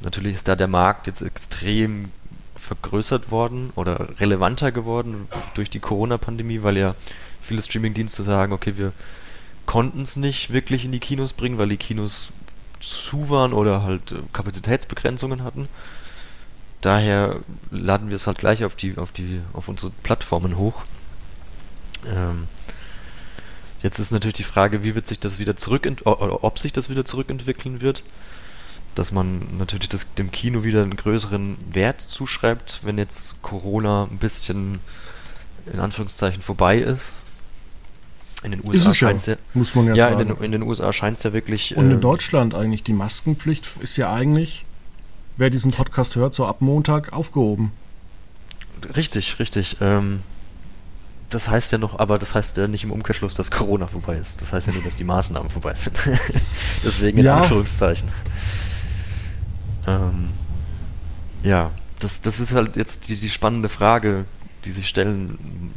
natürlich 0.00 0.34
ist 0.34 0.48
da 0.48 0.56
der 0.56 0.68
Markt 0.68 1.06
jetzt 1.06 1.22
extrem 1.22 2.10
vergrößert 2.56 3.30
worden 3.30 3.72
oder 3.74 4.20
relevanter 4.20 4.72
geworden 4.72 5.28
durch 5.54 5.70
die 5.70 5.80
Corona-Pandemie, 5.80 6.62
weil 6.62 6.78
ja 6.78 6.94
viele 7.40 7.62
Streaming-Dienste 7.62 8.22
sagen, 8.22 8.52
okay, 8.52 8.76
wir 8.76 8.92
konnten 9.66 10.02
es 10.02 10.16
nicht 10.16 10.52
wirklich 10.52 10.84
in 10.84 10.92
die 10.92 11.00
Kinos 11.00 11.32
bringen, 11.32 11.58
weil 11.58 11.68
die 11.68 11.76
Kinos 11.76 12.32
zu 12.80 13.30
waren 13.30 13.52
oder 13.52 13.82
halt 13.82 14.12
äh, 14.12 14.16
Kapazitätsbegrenzungen 14.32 15.42
hatten. 15.42 15.68
Daher 16.80 17.40
laden 17.70 18.10
wir 18.10 18.16
es 18.16 18.26
halt 18.26 18.38
gleich 18.38 18.64
auf 18.64 18.74
die, 18.74 18.98
auf 18.98 19.10
die, 19.10 19.40
auf 19.54 19.68
unsere 19.68 19.90
Plattformen 20.02 20.58
hoch. 20.58 20.82
Ähm, 22.06 22.46
jetzt 23.82 23.98
ist 23.98 24.12
natürlich 24.12 24.34
die 24.34 24.44
Frage, 24.44 24.84
wie 24.84 24.94
wird 24.94 25.08
sich 25.08 25.18
das 25.18 25.38
wieder 25.38 25.54
oder 26.04 26.44
ob 26.44 26.58
sich 26.58 26.72
das 26.72 26.90
wieder 26.90 27.04
zurückentwickeln 27.04 27.80
wird. 27.80 28.02
Dass 28.94 29.12
man 29.12 29.56
natürlich 29.58 29.88
das, 29.88 30.14
dem 30.14 30.30
Kino 30.30 30.62
wieder 30.62 30.82
einen 30.82 30.96
größeren 30.96 31.56
Wert 31.72 32.00
zuschreibt, 32.00 32.80
wenn 32.82 32.98
jetzt 32.98 33.40
Corona 33.42 34.06
ein 34.10 34.18
bisschen 34.18 34.78
in 35.72 35.80
Anführungszeichen 35.80 36.42
vorbei 36.42 36.78
ist 36.78 37.14
in 38.44 38.50
den 38.50 38.66
USA 38.66 38.92
scheint 38.92 39.20
es 39.20 39.26
ja, 39.26 39.36
muss 39.54 39.74
man 39.74 39.86
ja, 39.86 39.94
ja 39.94 40.10
sagen. 40.10 40.20
In 40.20 40.28
den, 40.28 40.44
in 40.44 40.52
den 40.52 40.62
USA 40.62 40.92
scheint 40.92 41.16
es 41.16 41.22
ja 41.22 41.32
wirklich. 41.32 41.76
Und 41.76 41.86
in 41.86 41.92
ähm, 41.92 42.00
Deutschland 42.00 42.54
eigentlich, 42.54 42.82
die 42.82 42.92
Maskenpflicht 42.92 43.66
ist 43.80 43.96
ja 43.96 44.12
eigentlich, 44.12 44.66
wer 45.36 45.50
diesen 45.50 45.70
Podcast 45.70 46.14
hört, 46.16 46.34
so 46.34 46.46
ab 46.46 46.60
Montag 46.60 47.12
aufgehoben. 47.12 47.72
Richtig, 48.94 49.38
richtig. 49.38 49.78
Ähm, 49.80 50.20
das 51.30 51.48
heißt 51.48 51.72
ja 51.72 51.78
noch, 51.78 51.98
aber 51.98 52.18
das 52.18 52.34
heißt 52.34 52.58
ja 52.58 52.68
nicht 52.68 52.84
im 52.84 52.92
Umkehrschluss, 52.92 53.34
dass 53.34 53.50
Corona 53.50 53.86
vorbei 53.86 54.16
ist. 54.16 54.40
Das 54.42 54.52
heißt 54.52 54.66
ja 54.66 54.74
nur, 54.74 54.82
dass 54.82 54.96
die 54.96 55.04
Maßnahmen 55.04 55.48
vorbei 55.48 55.74
sind. 55.74 55.98
Deswegen 56.84 57.18
in 57.18 57.24
ja. 57.24 57.38
Anführungszeichen. 57.38 58.08
Ähm, 59.86 60.28
ja, 61.42 61.70
das, 61.98 62.20
das 62.20 62.40
ist 62.40 62.54
halt 62.54 62.76
jetzt 62.76 63.08
die, 63.08 63.16
die 63.16 63.30
spannende 63.30 63.70
Frage, 63.70 64.26
die 64.66 64.72
sich 64.72 64.86
stellen 64.86 65.72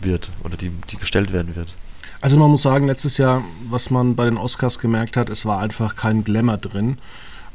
wird 0.00 0.30
oder 0.42 0.56
die, 0.56 0.70
die 0.90 0.96
gestellt 0.96 1.32
werden 1.32 1.54
wird. 1.54 1.74
Also 2.22 2.38
man 2.38 2.52
muss 2.52 2.62
sagen, 2.62 2.86
letztes 2.86 3.18
Jahr, 3.18 3.42
was 3.68 3.90
man 3.90 4.14
bei 4.14 4.24
den 4.24 4.36
Oscars 4.36 4.78
gemerkt 4.78 5.16
hat, 5.16 5.28
es 5.28 5.44
war 5.44 5.58
einfach 5.58 5.96
kein 5.96 6.22
Glamour 6.22 6.56
drin. 6.56 6.98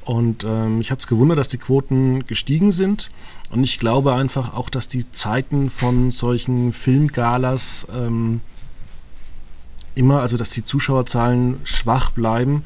Und 0.03 0.43
ähm, 0.43 0.80
mich 0.80 0.91
hat 0.91 0.99
es 0.99 1.08
gewundert, 1.08 1.38
dass 1.38 1.47
die 1.47 1.58
Quoten 1.58 2.27
gestiegen 2.27 2.73
sind. 2.73 3.10
Und 3.49 3.63
ich 3.63 3.80
glaube 3.80 4.13
einfach 4.13 4.53
auch, 4.53 4.69
dass 4.69 4.89
die 4.89 5.10
Zeiten 5.10 5.69
von 5.69 6.12
solchen 6.12 6.73
Filmgalas 6.73 7.88
ähm, 7.95 8.41
immer, 9.95 10.19
also 10.19 10.36
dass 10.36 10.49
die 10.49 10.65
Zuschauerzahlen 10.65 11.62
schwach 11.63 12.12
bleiben 12.12 12.65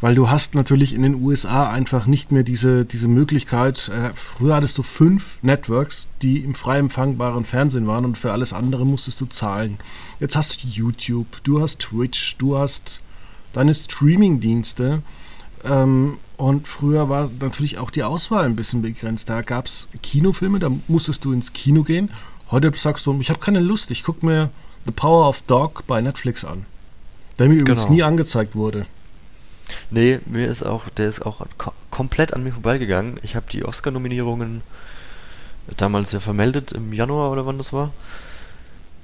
weil 0.00 0.14
du 0.14 0.28
hast 0.28 0.54
natürlich 0.54 0.94
in 0.94 1.02
den 1.02 1.14
USA 1.22 1.70
einfach 1.70 2.06
nicht 2.06 2.30
mehr 2.30 2.42
diese, 2.42 2.84
diese 2.84 3.08
Möglichkeit. 3.08 3.88
Äh, 3.88 4.10
früher 4.14 4.56
hattest 4.56 4.76
du 4.78 4.82
fünf 4.82 5.38
Networks, 5.42 6.08
die 6.22 6.40
im 6.40 6.54
frei 6.54 6.78
empfangbaren 6.78 7.44
Fernsehen 7.44 7.86
waren 7.86 8.04
und 8.04 8.18
für 8.18 8.32
alles 8.32 8.52
andere 8.52 8.84
musstest 8.84 9.20
du 9.20 9.26
zahlen. 9.26 9.78
Jetzt 10.20 10.36
hast 10.36 10.62
du 10.62 10.68
YouTube, 10.68 11.26
du 11.44 11.60
hast 11.60 11.80
Twitch, 11.80 12.36
du 12.36 12.58
hast 12.58 13.00
deine 13.52 13.74
Streaming-Dienste. 13.74 15.02
Ähm, 15.64 16.18
und 16.36 16.68
früher 16.68 17.08
war 17.08 17.30
natürlich 17.40 17.78
auch 17.78 17.90
die 17.90 18.02
Auswahl 18.02 18.44
ein 18.44 18.56
bisschen 18.56 18.82
begrenzt. 18.82 19.30
Da 19.30 19.40
gab 19.40 19.66
es 19.66 19.88
Kinofilme, 20.02 20.58
da 20.58 20.70
musstest 20.88 21.24
du 21.24 21.32
ins 21.32 21.54
Kino 21.54 21.82
gehen. 21.82 22.10
Heute 22.50 22.70
sagst 22.76 23.06
du, 23.06 23.18
ich 23.20 23.30
habe 23.30 23.40
keine 23.40 23.60
Lust, 23.60 23.90
ich 23.90 24.04
gucke 24.04 24.24
mir 24.24 24.50
The 24.84 24.92
Power 24.92 25.28
of 25.28 25.42
Dog 25.42 25.84
bei 25.86 26.02
Netflix 26.02 26.44
an. 26.44 26.66
Der 27.38 27.48
mir 27.48 27.54
genau. 27.54 27.62
übrigens 27.62 27.88
nie 27.88 28.02
angezeigt 28.02 28.54
wurde. 28.54 28.86
Nee, 29.90 30.20
mir 30.26 30.48
ist 30.48 30.62
auch, 30.62 30.88
der 30.90 31.08
ist 31.08 31.24
auch 31.24 31.44
komplett 31.90 32.34
an 32.34 32.44
mir 32.44 32.52
vorbeigegangen. 32.52 33.18
Ich 33.22 33.36
habe 33.36 33.46
die 33.50 33.64
Oscar-Nominierungen 33.64 34.62
damals 35.76 36.12
ja 36.12 36.20
vermeldet, 36.20 36.72
im 36.72 36.92
Januar 36.92 37.30
oder 37.32 37.46
wann 37.46 37.58
das 37.58 37.72
war. 37.72 37.92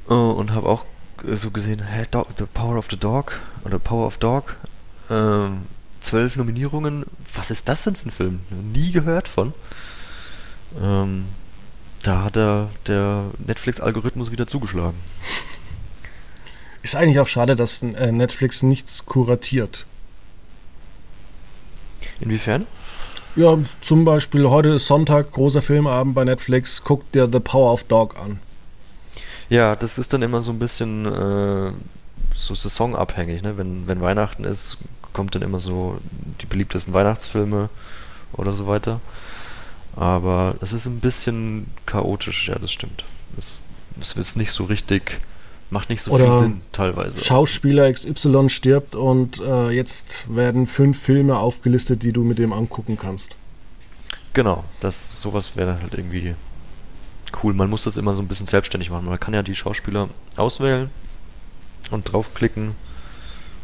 Äh, 0.09 0.15
und 0.15 0.53
habe 0.53 0.69
auch 0.69 0.85
so 1.27 1.51
gesehen, 1.51 1.83
hä, 1.83 2.07
Do 2.11 2.27
The 2.37 2.45
Power 2.53 2.77
of 2.79 2.89
the 2.91 2.97
Dog 2.97 3.41
oder 3.65 3.79
Power 3.79 4.07
of 4.07 4.19
Dog. 4.19 4.57
Ähm, 5.11 5.63
zwölf 6.01 6.37
Nominierungen. 6.37 7.05
Was 7.33 7.51
ist 7.51 7.69
das 7.69 7.85
denn 7.85 7.97
für 7.97 8.09
ein 8.09 8.13
Film? 8.13 8.41
Nie 8.73 8.93
gehört 8.93 9.29
von. 9.29 9.55
Ähm, 10.81 11.27
da 12.03 12.25
hat 12.25 12.37
der, 12.37 12.71
der 12.87 13.27
Netflix-Algorithmus 13.39 14.31
wieder 14.31 14.47
zugeschlagen. 14.47 14.99
Ist 16.83 16.97
eigentlich 16.97 17.21
auch 17.21 17.29
schade, 17.29 17.55
dass 17.55 17.83
äh, 17.83 18.11
Netflix 18.11 18.63
nichts 18.65 19.07
kuratiert. 19.07 19.87
Inwiefern? 22.21 22.67
Ja, 23.35 23.59
zum 23.81 24.05
Beispiel 24.05 24.49
heute 24.51 24.71
ist 24.71 24.87
Sonntag, 24.87 25.33
großer 25.33 25.63
Filmabend 25.63 26.15
bei 26.15 26.25
Netflix, 26.25 26.85
guckt 26.85 27.15
dir 27.15 27.29
The 27.33 27.41
Power 27.41 27.73
of 27.73 27.85
Dog 27.85 28.17
an. 28.17 28.39
Ja, 29.49 29.75
das 29.75 29.99
ist 29.99 30.13
dann 30.13 30.23
immer 30.23 30.41
so 30.41 30.53
ein 30.53 30.59
bisschen 30.59 31.07
äh, 31.07 31.73
so 32.35 32.55
saisonabhängig. 32.55 33.43
Ne? 33.43 33.57
Wenn, 33.57 33.87
wenn 33.87 34.01
Weihnachten 34.01 34.45
ist, 34.45 34.79
kommt 35.13 35.35
dann 35.35 35.43
immer 35.43 35.61
so 35.61 35.99
die 36.41 36.47
beliebtesten 36.47 36.95
Weihnachtsfilme 36.95 37.69
oder 38.33 38.53
so 38.53 38.67
weiter. 38.67 39.01
Aber 39.97 40.55
es 40.61 40.73
ist 40.73 40.87
ein 40.87 41.01
bisschen 41.01 41.67
chaotisch, 41.87 42.49
ja, 42.49 42.59
das 42.59 42.73
stimmt. 42.73 43.05
Es, 43.39 43.59
es 44.01 44.13
ist 44.15 44.37
nicht 44.37 44.53
so 44.53 44.65
richtig, 44.65 45.21
macht 45.73 45.89
nicht 45.89 46.03
so 46.03 46.13
Oder 46.13 46.27
viel 46.27 46.39
Sinn 46.39 46.61
teilweise. 46.71 47.25
Schauspieler 47.25 47.91
XY 47.91 48.49
stirbt 48.49 48.95
und 48.95 49.41
äh, 49.41 49.71
jetzt 49.71 50.35
werden 50.35 50.67
fünf 50.67 51.01
Filme 51.01 51.39
aufgelistet, 51.39 52.03
die 52.03 52.13
du 52.13 52.23
mit 52.23 52.39
dem 52.39 52.53
angucken 52.53 52.99
kannst. 53.01 53.37
Genau, 54.35 54.65
das 54.81 55.21
sowas 55.21 55.57
wäre 55.57 55.81
halt 55.81 55.95
irgendwie 55.95 56.35
cool. 57.43 57.55
Man 57.55 57.71
muss 57.71 57.85
das 57.85 57.97
immer 57.97 58.15
so 58.15 58.23
ein 58.23 58.29
bisschen 58.29 58.47
selbstständig 58.47 58.91
machen. 58.91 59.07
Man 59.07 59.19
kann 59.19 59.35
ja 59.35 59.43
die 59.43 59.55
Schauspieler 59.55 60.09
auswählen 60.37 60.91
und 61.91 62.13
draufklicken 62.13 62.75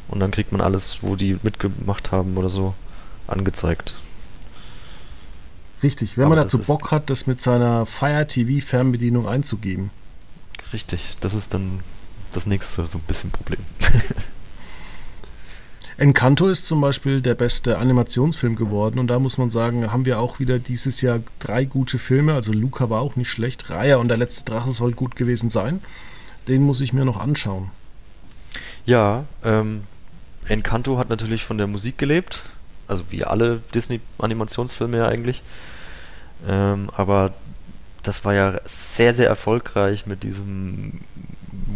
und 0.09 0.21
dann 0.21 0.31
kriegt 0.31 0.51
man 0.51 0.63
alles, 0.63 0.99
wo 1.03 1.15
die 1.15 1.39
mitgemacht 1.43 2.11
haben 2.11 2.37
oder 2.39 2.49
so, 2.49 2.75
angezeigt. 3.27 3.95
Richtig, 5.83 6.17
wenn 6.17 6.25
Aber 6.25 6.37
man 6.37 6.45
dazu 6.45 6.59
Bock 6.59 6.91
hat, 6.91 7.11
das 7.11 7.27
mit 7.27 7.41
seiner 7.41 7.87
Fire 7.87 8.27
TV 8.27 8.67
Fernbedienung 8.67 9.29
einzugeben. 9.29 9.91
Richtig, 10.73 11.19
das 11.21 11.35
ist 11.35 11.55
dann 11.55 11.81
das 12.33 12.47
nächste 12.47 12.87
so 12.87 12.99
ein 12.99 13.05
bisschen 13.07 13.31
Problem. 13.31 13.61
Encanto 15.99 16.49
ist 16.49 16.67
zum 16.67 16.81
Beispiel 16.81 17.21
der 17.21 17.35
beste 17.35 17.79
Animationsfilm 17.79 18.55
geworden 18.55 19.01
und 19.01 19.09
da 19.09 19.19
muss 19.19 19.37
man 19.37 19.51
sagen, 19.51 19.91
haben 19.91 20.05
wir 20.05 20.21
auch 20.21 20.39
wieder 20.39 20.61
dieses 20.61 21.01
Jahr 21.01 21.19
drei 21.41 21.65
gute 21.65 21.99
Filme. 21.99 22.35
Also 22.35 22.53
Luca 22.53 22.89
war 22.89 23.01
auch 23.01 23.17
nicht 23.17 23.31
schlecht. 23.31 23.69
Raya 23.69 23.97
und 23.97 24.07
der 24.07 24.17
letzte 24.17 24.45
Drache 24.45 24.71
soll 24.71 24.93
gut 24.93 25.17
gewesen 25.17 25.51
sein. 25.51 25.83
Den 26.47 26.63
muss 26.63 26.81
ich 26.81 26.93
mir 26.93 27.05
noch 27.05 27.19
anschauen. 27.19 27.73
Ja, 28.87 29.25
ähm, 29.45 29.83
Encanto 30.47 30.99
hat 30.99 31.09
natürlich 31.09 31.45
von 31.45 31.59
der 31.59 31.67
Musik 31.67 31.99
gelebt, 31.99 32.45
also 32.87 33.03
wie 33.11 33.25
alle 33.25 33.61
Disney-Animationsfilme 33.75 34.99
ja 34.99 35.09
eigentlich. 35.09 35.43
Ähm, 36.47 36.91
aber 36.97 37.35
das 38.05 38.25
war 38.25 38.35
ja 38.35 38.61
sehr, 38.67 39.15
sehr 39.15 39.27
erfolgreich 39.27 40.07
mit 40.07 40.23
diesem 40.23 41.01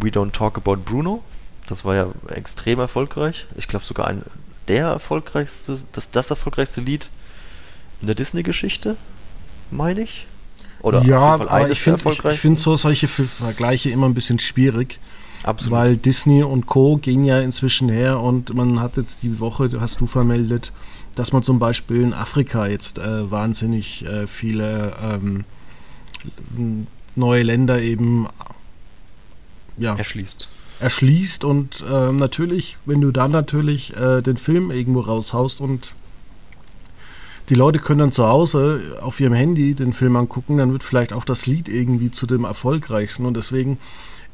We 0.00 0.08
Don't 0.08 0.32
Talk 0.32 0.56
About 0.56 0.76
Bruno. 0.84 1.22
Das 1.68 1.84
war 1.84 1.94
ja 1.94 2.06
extrem 2.28 2.78
erfolgreich. 2.80 3.46
Ich 3.56 3.68
glaube 3.68 3.84
sogar 3.84 4.08
ein 4.08 4.22
der 4.68 4.86
erfolgreichste, 4.86 5.78
das, 5.92 6.10
das 6.10 6.30
erfolgreichste 6.30 6.80
Lied 6.80 7.10
in 8.00 8.06
der 8.06 8.14
Disney-Geschichte, 8.14 8.96
meine 9.70 10.02
ich. 10.02 10.26
Oder 10.82 11.02
ja, 11.02 11.18
aber 11.20 11.70
ich 11.70 11.80
finde 11.80 12.00
ich, 12.10 12.40
find 12.40 12.58
so 12.58 12.76
solche 12.76 13.06
Ver- 13.08 13.24
Vergleiche 13.24 13.90
immer 13.90 14.06
ein 14.08 14.14
bisschen 14.14 14.38
schwierig, 14.38 14.98
Absolut. 15.44 15.78
weil 15.78 15.96
Disney 15.96 16.42
und 16.42 16.66
Co. 16.66 16.96
gehen 16.96 17.24
ja 17.24 17.40
inzwischen 17.40 17.88
her 17.88 18.20
und 18.20 18.54
man 18.54 18.80
hat 18.80 18.96
jetzt 18.96 19.22
die 19.22 19.38
Woche, 19.38 19.68
hast 19.78 20.00
du 20.00 20.06
vermeldet, 20.06 20.72
dass 21.14 21.32
man 21.32 21.42
zum 21.42 21.58
Beispiel 21.58 22.02
in 22.02 22.14
Afrika 22.14 22.66
jetzt 22.66 22.98
äh, 22.98 23.30
wahnsinnig 23.30 24.04
äh, 24.04 24.26
viele 24.26 24.94
ähm, 25.02 25.44
neue 27.14 27.42
Länder 27.42 27.80
eben 27.80 28.28
ja, 29.78 29.94
erschließt. 29.96 30.48
erschließt 30.80 31.44
und 31.44 31.84
ähm, 31.90 32.16
natürlich, 32.16 32.76
wenn 32.84 33.00
du 33.00 33.10
dann 33.10 33.30
natürlich 33.30 33.96
äh, 33.96 34.20
den 34.22 34.36
Film 34.36 34.70
irgendwo 34.70 35.00
raushaust 35.00 35.60
und 35.60 35.94
die 37.48 37.54
Leute 37.54 37.78
können 37.80 37.98
dann 37.98 38.12
zu 38.12 38.26
Hause 38.26 38.98
auf 39.02 39.18
ihrem 39.20 39.32
Handy 39.34 39.74
den 39.74 39.92
Film 39.92 40.14
angucken, 40.16 40.58
dann 40.58 40.72
wird 40.72 40.84
vielleicht 40.84 41.12
auch 41.12 41.24
das 41.24 41.46
Lied 41.46 41.68
irgendwie 41.68 42.10
zu 42.10 42.26
dem 42.26 42.44
erfolgreichsten 42.44 43.26
und 43.26 43.34
deswegen 43.34 43.78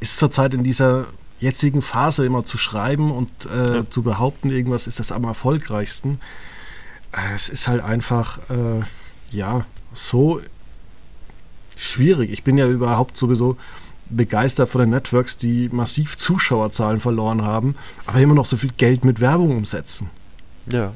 ist 0.01 0.18
zurzeit 0.18 0.53
in 0.55 0.62
dieser 0.62 1.07
jetzigen 1.40 1.83
Phase 1.83 2.27
immer 2.27 2.44
zu 2.44 2.59
schreiben 2.59 3.11
und 3.11 3.31
äh, 3.46 3.77
Ja. 3.77 3.90
zu 3.90 4.03
behaupten, 4.03 4.51
irgendwas 4.51 4.87
ist 4.87 4.98
das 5.01 5.11
am 5.12 5.24
erfolgreichsten. 5.24 6.20
Äh, 7.12 7.35
es 7.35 7.48
ist 7.48 7.66
halt 7.68 7.83
einfach, 7.83 8.38
äh, 8.51 8.83
ja, 9.31 9.64
so 9.94 10.40
schwierig. 11.77 12.31
Ich 12.31 12.42
bin 12.42 12.59
ja 12.59 12.66
überhaupt 12.68 13.16
sowieso 13.16 13.57
begeistert 14.11 14.68
von 14.68 14.81
den 14.81 14.90
Networks, 14.90 15.38
die 15.38 15.68
massiv 15.71 16.16
Zuschauerzahlen 16.16 17.01
verloren 17.01 17.42
haben, 17.42 17.77
aber 18.07 18.21
immer 18.21 18.35
noch 18.35 18.47
so 18.47 18.57
viel 18.57 18.73
Geld 18.77 19.05
mit 19.05 19.21
Werbung 19.21 19.57
umsetzen. 19.57 20.11
Ja. 20.71 20.92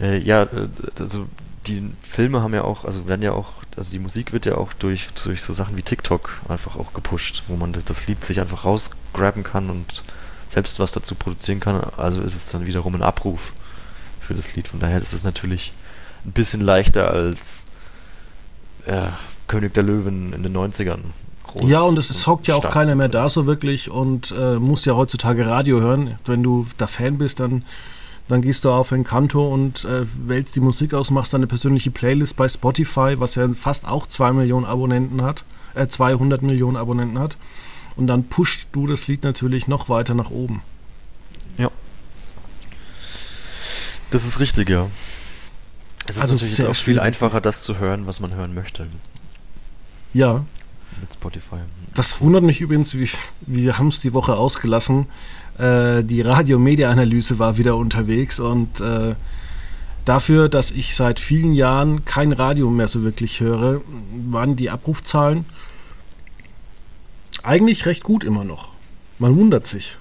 Äh, 0.00 0.18
ja, 0.18 0.42
äh, 0.42 0.68
also 0.98 1.26
die 1.66 1.90
Filme 2.02 2.40
haben 2.40 2.54
ja 2.54 2.64
auch, 2.64 2.84
also 2.84 3.08
werden 3.08 3.22
ja 3.22 3.32
auch, 3.32 3.52
also 3.76 3.90
die 3.90 3.98
Musik 3.98 4.32
wird 4.32 4.46
ja 4.46 4.56
auch 4.56 4.72
durch, 4.72 5.08
durch 5.24 5.42
so 5.42 5.52
Sachen 5.52 5.76
wie 5.76 5.82
TikTok 5.82 6.30
einfach 6.48 6.76
auch 6.76 6.92
gepusht, 6.94 7.44
wo 7.48 7.56
man 7.56 7.72
das 7.72 8.06
Lied 8.06 8.24
sich 8.24 8.40
einfach 8.40 8.64
rausgraben 8.64 9.42
kann 9.42 9.70
und 9.70 10.02
selbst 10.48 10.78
was 10.78 10.92
dazu 10.92 11.14
produzieren 11.14 11.60
kann. 11.60 11.82
Also 11.96 12.22
ist 12.22 12.34
es 12.34 12.46
dann 12.46 12.66
wiederum 12.66 12.94
ein 12.94 13.02
Abruf 13.02 13.52
für 14.20 14.34
das 14.34 14.54
Lied. 14.54 14.68
Von 14.68 14.80
daher 14.80 15.00
ist 15.00 15.12
es 15.12 15.24
natürlich 15.24 15.72
ein 16.24 16.32
bisschen 16.32 16.60
leichter 16.60 17.10
als 17.10 17.66
äh, 18.86 19.08
König 19.48 19.74
der 19.74 19.82
Löwen 19.82 20.32
in 20.32 20.42
den 20.42 20.56
90ern. 20.56 21.00
Groß 21.44 21.68
ja, 21.68 21.80
und 21.80 21.98
es 21.98 22.10
ist, 22.10 22.26
hockt 22.26 22.46
ja 22.46 22.54
auch 22.54 22.70
keiner 22.70 22.94
mehr 22.94 23.08
da 23.08 23.28
so 23.28 23.46
wirklich 23.46 23.90
und 23.90 24.34
äh, 24.38 24.56
muss 24.56 24.84
ja 24.84 24.94
heutzutage 24.94 25.46
Radio 25.46 25.80
hören. 25.80 26.18
Wenn 26.26 26.42
du 26.42 26.66
da 26.76 26.86
Fan 26.86 27.18
bist, 27.18 27.40
dann, 27.40 27.64
dann 28.28 28.42
gehst 28.42 28.64
du 28.64 28.70
auf 28.70 28.92
Encanto 28.92 29.52
und 29.52 29.84
äh, 29.84 30.04
wählst 30.26 30.56
die 30.56 30.60
Musik 30.60 30.92
aus, 30.92 31.10
machst 31.10 31.32
deine 31.32 31.46
persönliche 31.46 31.90
Playlist 31.90 32.36
bei 32.36 32.48
Spotify, 32.48 33.14
was 33.18 33.34
ja 33.34 33.48
fast 33.54 33.86
auch 33.86 34.06
2 34.06 34.32
Millionen 34.32 34.66
Abonnenten 34.66 35.22
hat, 35.22 35.44
äh, 35.74 35.86
200 35.86 36.42
Millionen 36.42 36.76
Abonnenten 36.76 37.18
hat. 37.18 37.38
Und 37.96 38.06
dann 38.06 38.24
pusht 38.24 38.68
du 38.72 38.86
das 38.86 39.08
Lied 39.08 39.24
natürlich 39.24 39.66
noch 39.66 39.88
weiter 39.88 40.14
nach 40.14 40.30
oben. 40.30 40.62
Das 44.10 44.24
ist 44.24 44.40
richtig, 44.40 44.70
ja. 44.70 44.88
Es 46.06 46.16
ist 46.16 46.22
Also 46.22 46.34
natürlich 46.34 46.56
sehr 46.56 46.64
jetzt 46.66 46.78
auch 46.78 46.82
viel 46.82 46.98
einfacher, 46.98 47.40
das 47.40 47.62
zu 47.62 47.78
hören, 47.78 48.06
was 48.06 48.20
man 48.20 48.34
hören 48.34 48.54
möchte 48.54 48.88
Ja, 50.14 50.44
mit 51.00 51.12
Spotify. 51.12 51.56
Das 51.94 52.20
wundert 52.20 52.42
mich 52.42 52.60
übrigens, 52.60 52.94
wie, 52.94 53.08
wir 53.40 53.78
haben 53.78 53.88
es 53.88 54.00
die 54.00 54.14
Woche 54.14 54.36
ausgelassen. 54.36 55.06
Äh, 55.58 56.02
die 56.04 56.20
Radio-Media-Analyse 56.20 57.38
war 57.38 57.58
wieder 57.58 57.76
unterwegs 57.76 58.40
und 58.40 58.80
äh, 58.80 59.14
dafür, 60.04 60.48
dass 60.48 60.70
ich 60.70 60.94
seit 60.94 61.20
vielen 61.20 61.52
Jahren 61.52 62.04
kein 62.04 62.32
Radio 62.32 62.70
mehr 62.70 62.88
so 62.88 63.02
wirklich 63.02 63.40
höre, 63.40 63.80
waren 64.30 64.56
die 64.56 64.70
Abrufzahlen 64.70 65.44
eigentlich 67.42 67.86
recht 67.86 68.02
gut 68.02 68.24
immer 68.24 68.44
noch. 68.44 68.70
Man 69.18 69.36
wundert 69.36 69.66
sich. 69.66 69.96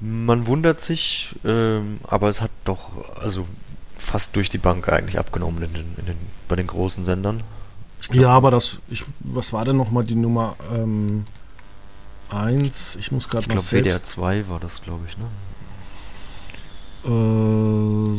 Man 0.00 0.46
wundert 0.46 0.80
sich, 0.80 1.34
ähm, 1.44 2.00
aber 2.04 2.28
es 2.28 2.40
hat 2.40 2.50
doch 2.64 2.90
also 3.18 3.46
fast 3.96 4.36
durch 4.36 4.48
die 4.48 4.58
Bank 4.58 4.88
eigentlich 4.88 5.18
abgenommen 5.18 5.62
in 5.62 5.72
den, 5.72 5.94
in 5.98 6.06
den, 6.06 6.16
bei 6.48 6.56
den 6.56 6.66
großen 6.66 7.04
Sendern. 7.04 7.42
Ja, 8.12 8.28
aber 8.30 8.50
das, 8.50 8.78
ich, 8.88 9.04
was 9.20 9.52
war 9.52 9.64
denn 9.64 9.76
nochmal 9.76 10.04
die 10.04 10.14
Nummer 10.14 10.56
1? 12.30 12.96
ich 12.96 13.12
muss 13.12 13.28
gerade 13.28 13.42
Ich 13.42 13.48
mal 13.48 13.54
glaube, 13.54 13.66
selbst... 13.66 13.86
WDR 13.86 14.02
2 14.02 14.48
war 14.48 14.60
das, 14.60 14.82
glaube 14.82 15.04
ich, 15.08 15.16
ne? 15.18 15.26
Äh, 17.04 18.10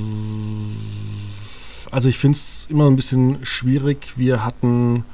Also 1.91 2.09
ich 2.09 2.17
finde 2.17 2.37
es 2.37 2.67
immer 2.69 2.87
ein 2.87 2.95
bisschen 2.95 3.45
schwierig. 3.45 4.13
Wir 4.17 4.43
hatten 4.43 5.05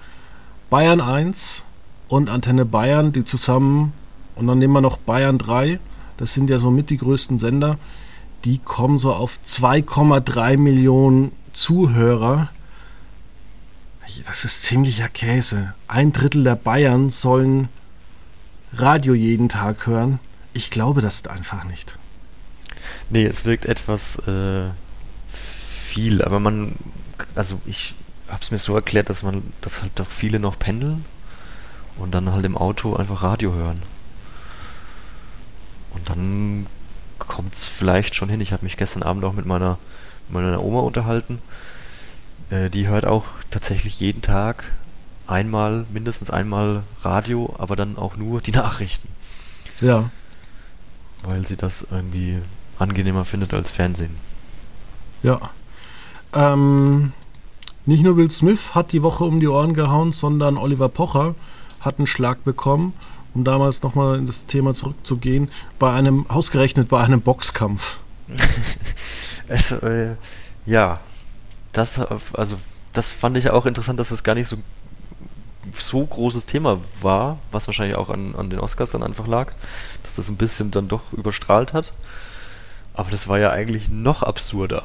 Bayern 0.70 1.02
1 1.02 1.64
und 2.08 2.30
Antenne 2.30 2.66
Bayern, 2.66 3.12
die 3.12 3.24
zusammen, 3.24 3.94
und 4.36 4.48
dann 4.48 4.58
nehmen 4.60 4.74
wir 4.74 4.82
noch 4.82 4.98
Bayern 4.98 5.38
3, 5.38 5.80
das 6.18 6.34
sind 6.34 6.50
ja 6.50 6.58
so 6.60 6.72
mit 6.72 6.90
die 6.90 6.98
größten 6.98 7.38
Sender, 7.38 7.78
die 8.46 8.58
kommen 8.58 8.98
so 8.98 9.14
auf 9.14 9.40
2,3 9.46 10.58
Millionen 10.58 11.32
Zuhörer. 11.54 12.50
Das 14.26 14.46
ist 14.46 14.64
ziemlicher 14.64 15.10
Käse. 15.10 15.74
Ein 15.88 16.14
Drittel 16.14 16.44
der 16.44 16.56
Bayern 16.56 17.10
sollen 17.10 17.70
Radio 18.74 19.14
jeden 19.14 19.50
Tag 19.50 19.88
hören. 19.88 20.20
Ich 20.54 20.70
glaube 20.70 21.02
das 21.02 21.26
einfach 21.28 21.64
nicht. 21.64 21.98
Nee, 23.10 23.26
es 23.26 23.46
wirkt 23.46 23.66
etwas 23.66 24.18
äh, 24.28 24.70
viel, 25.88 26.22
aber 26.22 26.40
man, 26.40 26.76
also 27.36 27.62
ich 27.66 27.96
habe 28.28 28.42
es 28.42 28.52
mir 28.52 28.58
so 28.58 28.76
erklärt, 28.76 29.10
dass 29.10 29.24
man, 29.24 29.44
dass 29.62 29.82
halt 29.82 29.92
doch 29.96 30.10
viele 30.10 30.40
noch 30.40 30.58
pendeln 30.58 31.06
und 31.98 32.14
dann 32.14 32.32
halt 32.32 32.46
im 32.46 32.58
Auto 32.58 32.96
einfach 32.96 33.24
Radio 33.24 33.54
hören. 33.54 33.82
Und 35.92 36.10
dann 36.10 36.68
kommt 37.20 37.54
es 37.54 37.66
vielleicht 37.66 38.16
schon 38.16 38.30
hin. 38.30 38.42
Ich 38.42 38.52
habe 38.52 38.64
mich 38.64 38.78
gestern 38.78 39.04
Abend 39.04 39.24
auch 39.24 39.34
mit 39.34 39.46
meiner, 39.46 39.78
meiner 40.30 40.64
Oma 40.64 40.80
unterhalten. 40.82 41.40
Äh, 42.54 42.70
die 42.70 42.88
hört 42.88 43.06
auch 43.06 43.26
tatsächlich 43.50 44.00
jeden 44.00 44.22
Tag 44.22 44.66
einmal, 45.26 45.86
mindestens 45.92 46.30
einmal 46.30 46.84
Radio, 47.02 47.56
aber 47.58 47.76
dann 47.76 47.98
auch 47.98 48.16
nur 48.16 48.42
die 48.42 48.52
Nachrichten. 48.64 49.08
Ja. 49.82 50.12
Weil 51.24 51.48
sie 51.48 51.56
das 51.56 51.88
irgendwie 51.90 52.40
angenehmer 52.78 53.26
findet 53.26 53.54
als 53.54 53.72
Fernsehen. 53.72 54.16
Ja. 55.24 55.40
Ähm, 56.34 57.14
nicht 57.86 58.04
nur 58.04 58.18
Will 58.18 58.30
Smith 58.30 58.76
hat 58.76 58.92
die 58.92 59.02
Woche 59.02 59.24
um 59.24 59.40
die 59.40 59.48
Ohren 59.48 59.74
gehauen, 59.74 60.12
sondern 60.12 60.58
Oliver 60.58 60.90
Pocher 60.90 61.36
hat 61.80 61.98
einen 61.98 62.08
Schlag 62.08 62.44
bekommen, 62.44 62.94
um 63.34 63.44
damals 63.44 63.82
nochmal 63.84 64.18
in 64.20 64.26
das 64.26 64.46
Thema 64.46 64.74
zurückzugehen, 64.74 65.50
bei 65.80 65.94
einem, 65.94 66.30
ausgerechnet 66.30 66.90
bei 66.90 67.02
einem 67.02 67.22
Boxkampf. 67.22 68.00
es, 69.48 69.72
äh, 69.72 70.16
ja, 70.66 71.00
das, 71.74 72.00
also, 72.34 72.58
das 72.94 73.10
fand 73.10 73.38
ich 73.38 73.50
auch 73.50 73.66
interessant, 73.66 74.00
dass 74.00 74.10
das 74.10 74.24
gar 74.24 74.36
nicht 74.36 74.48
so 74.48 74.58
so 75.78 76.06
großes 76.06 76.46
Thema 76.46 76.80
war, 77.02 77.40
was 77.52 77.68
wahrscheinlich 77.68 77.96
auch 77.96 78.10
an, 78.10 78.36
an 78.36 78.50
den 78.50 78.60
Oscars 78.60 78.92
dann 78.92 79.04
einfach 79.04 79.28
lag, 79.28 79.54
dass 80.04 80.16
das 80.16 80.30
ein 80.30 80.38
bisschen 80.38 80.72
dann 80.72 80.88
doch 80.88 81.14
überstrahlt 81.14 81.74
hat. 81.74 81.94
Aber 82.94 83.10
das 83.10 83.28
war 83.28 83.40
ja 83.40 83.50
eigentlich 83.50 83.90
noch 83.90 84.24
absurder, 84.24 84.84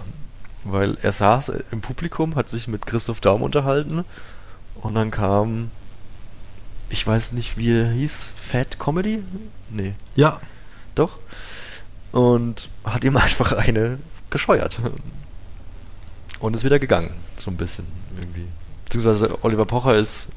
weil 0.65 0.97
er 1.03 1.13
saß 1.13 1.53
im 1.73 1.81
Publikum, 1.81 2.37
hat 2.37 2.49
sich 2.49 2.69
mit 2.69 2.87
Christoph 2.87 3.21
Daum 3.21 3.43
unterhalten 3.43 4.05
und 4.77 4.95
dann 4.95 5.11
kam, 5.11 5.71
ich 6.89 7.07
weiß 7.07 7.33
nicht, 7.33 7.59
wie 7.59 7.73
er 7.73 7.91
hieß, 7.91 8.29
Fat 8.37 8.79
Comedy? 8.79 9.23
Nee. 9.69 9.95
Ja. 10.15 10.41
Doch. 10.95 11.19
Und 12.13 12.71
hat 12.85 13.05
ihm 13.05 13.17
einfach 13.19 13.53
eine 13.53 13.99
gescheuert. 14.31 14.81
Und 16.41 16.55
ist 16.55 16.65
wieder 16.65 16.79
gegangen, 16.79 17.13
so 17.39 17.51
ein 17.51 17.57
bisschen 17.57 17.87
irgendwie. 18.17 18.47
Beziehungsweise 18.85 19.43
Oliver 19.43 19.65
Pocher 19.65 19.97
ist 19.97 20.29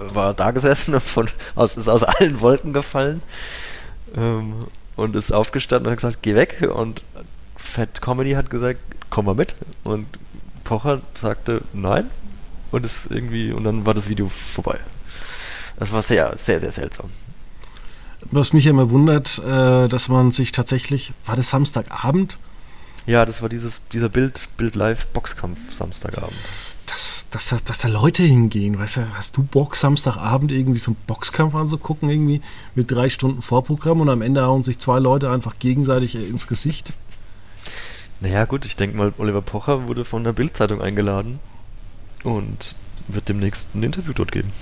war 0.00 0.34
da 0.34 0.50
gesessen 0.50 0.94
und 0.94 1.02
von, 1.02 1.28
aus, 1.54 1.76
ist 1.76 1.88
aus 1.88 2.04
allen 2.04 2.40
Wolken 2.40 2.72
gefallen 2.72 3.22
ähm, 4.16 4.54
und 4.96 5.16
ist 5.16 5.32
aufgestanden 5.32 5.86
und 5.86 5.92
hat 5.92 5.98
gesagt, 5.98 6.22
geh 6.22 6.34
weg. 6.34 6.68
Und 6.74 7.02
Fat 7.56 8.00
Comedy 8.00 8.32
hat 8.32 8.50
gesagt, 8.50 8.80
komm 9.10 9.26
mal 9.26 9.34
mit. 9.34 9.54
Und 9.84 10.06
Pocher 10.64 11.00
sagte, 11.14 11.62
nein. 11.72 12.10
Und 12.70 12.84
ist 12.84 13.10
irgendwie, 13.10 13.52
und 13.52 13.64
dann 13.64 13.84
war 13.84 13.94
das 13.94 14.08
Video 14.08 14.28
vorbei. 14.28 14.78
Das 15.78 15.92
war 15.92 16.02
sehr, 16.02 16.36
sehr, 16.36 16.60
sehr 16.60 16.70
seltsam. 16.70 17.06
Was 18.30 18.52
mich 18.52 18.66
immer 18.66 18.90
wundert, 18.90 19.38
äh, 19.38 19.88
dass 19.88 20.08
man 20.08 20.30
sich 20.30 20.52
tatsächlich, 20.52 21.12
war 21.24 21.36
das 21.36 21.48
Samstagabend? 21.48 22.38
Ja, 23.06 23.24
das 23.24 23.42
war 23.42 23.48
dieses, 23.48 23.82
dieser 23.88 24.08
Bild, 24.08 24.48
Bild 24.56 24.74
Live 24.74 25.06
Boxkampf 25.08 25.58
Samstagabend 25.72 26.36
dass, 26.90 27.28
dass, 27.30 27.48
da, 27.48 27.58
dass 27.64 27.78
da 27.78 27.88
Leute 27.88 28.22
hingehen. 28.22 28.78
Weißt 28.78 28.98
du, 28.98 29.06
hast 29.14 29.36
du 29.36 29.42
Bock, 29.42 29.76
Samstagabend 29.76 30.50
irgendwie 30.50 30.80
so 30.80 30.90
einen 30.92 31.00
Boxkampf 31.06 31.54
anzugucken, 31.54 32.10
irgendwie 32.10 32.40
mit 32.74 32.90
drei 32.90 33.08
Stunden 33.08 33.42
Vorprogramm 33.42 34.00
und 34.00 34.08
am 34.08 34.22
Ende 34.22 34.42
hauen 34.44 34.62
sich 34.62 34.78
zwei 34.78 34.98
Leute 34.98 35.30
einfach 35.30 35.58
gegenseitig 35.58 36.16
ins 36.16 36.46
Gesicht? 36.46 36.92
Naja, 38.20 38.44
gut, 38.44 38.66
ich 38.66 38.76
denke 38.76 38.96
mal, 38.96 39.12
Oliver 39.18 39.42
Pocher 39.42 39.86
wurde 39.86 40.04
von 40.04 40.24
der 40.24 40.32
Bildzeitung 40.32 40.82
eingeladen 40.82 41.38
und 42.24 42.74
wird 43.08 43.28
demnächst 43.28 43.74
ein 43.74 43.82
Interview 43.82 44.12
dort 44.12 44.32
geben. 44.32 44.52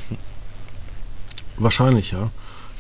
Wahrscheinlich, 1.57 2.13
ja. 2.13 2.31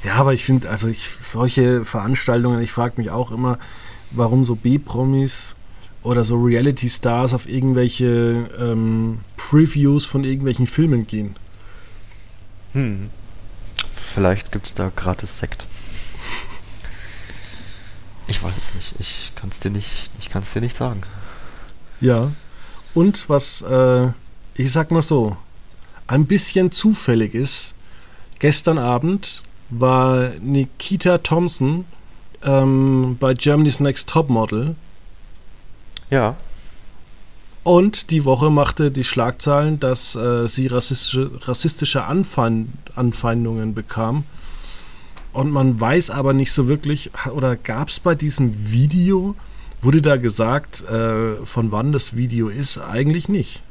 Ja, 0.04 0.14
aber 0.14 0.32
ich 0.32 0.44
finde, 0.44 0.70
also 0.70 0.86
ich, 0.86 1.08
solche 1.20 1.84
Veranstaltungen, 1.84 2.62
ich 2.62 2.70
frage 2.70 2.94
mich 2.98 3.10
auch 3.10 3.32
immer, 3.32 3.58
warum 4.10 4.44
so 4.44 4.54
B-Promis 4.54 5.54
oder 6.02 6.24
so 6.24 6.42
Reality-Stars 6.42 7.34
auf 7.34 7.48
irgendwelche 7.48 8.48
ähm, 8.58 9.20
Previews 9.36 10.04
von 10.04 10.24
irgendwelchen 10.24 10.66
Filmen 10.66 11.06
gehen. 11.06 11.36
Hm. 12.72 13.10
Vielleicht 14.14 14.52
gibt 14.52 14.66
es 14.66 14.74
da 14.74 14.90
gratis 14.94 15.38
Sekt. 15.38 15.66
Ich 18.26 18.42
weiß 18.42 18.56
es 18.56 18.74
nicht. 18.74 18.94
Ich 18.98 19.32
kann 19.34 19.48
es 19.50 19.60
dir 19.60 19.70
nicht, 19.70 20.10
ich 20.18 20.28
kann 20.28 20.42
es 20.42 20.52
dir 20.52 20.60
nicht 20.60 20.76
sagen. 20.76 21.00
Ja. 22.00 22.30
Und 22.94 23.28
was, 23.28 23.62
äh, 23.62 24.08
ich 24.54 24.70
sag 24.70 24.90
mal 24.90 25.02
so, 25.02 25.36
ein 26.06 26.26
bisschen 26.26 26.70
zufällig 26.72 27.34
ist, 27.34 27.74
gestern 28.38 28.78
Abend 28.78 29.42
war 29.70 30.30
Nikita 30.40 31.18
Thompson 31.18 31.84
ähm, 32.44 33.16
bei 33.18 33.34
Germany's 33.34 33.80
Next 33.80 34.08
Top 34.08 34.28
Model 34.28 34.74
ja. 36.10 36.36
Und 37.64 38.10
die 38.10 38.24
Woche 38.24 38.50
machte 38.50 38.90
die 38.90 39.04
Schlagzeilen, 39.04 39.78
dass 39.78 40.14
äh, 40.14 40.48
sie 40.48 40.68
rassistische, 40.68 41.30
rassistische 41.42 42.04
Anfeind 42.04 42.70
Anfeindungen 42.94 43.74
bekam. 43.74 44.24
Und 45.32 45.50
man 45.50 45.78
weiß 45.78 46.10
aber 46.10 46.32
nicht 46.32 46.52
so 46.52 46.66
wirklich, 46.66 47.10
oder 47.32 47.56
gab 47.56 47.88
es 47.88 48.00
bei 48.00 48.14
diesem 48.14 48.72
Video, 48.72 49.34
wurde 49.82 50.00
da 50.00 50.16
gesagt, 50.16 50.82
äh, 50.84 51.36
von 51.44 51.70
wann 51.70 51.92
das 51.92 52.16
Video 52.16 52.48
ist? 52.48 52.78
Eigentlich 52.78 53.28
nicht. 53.28 53.62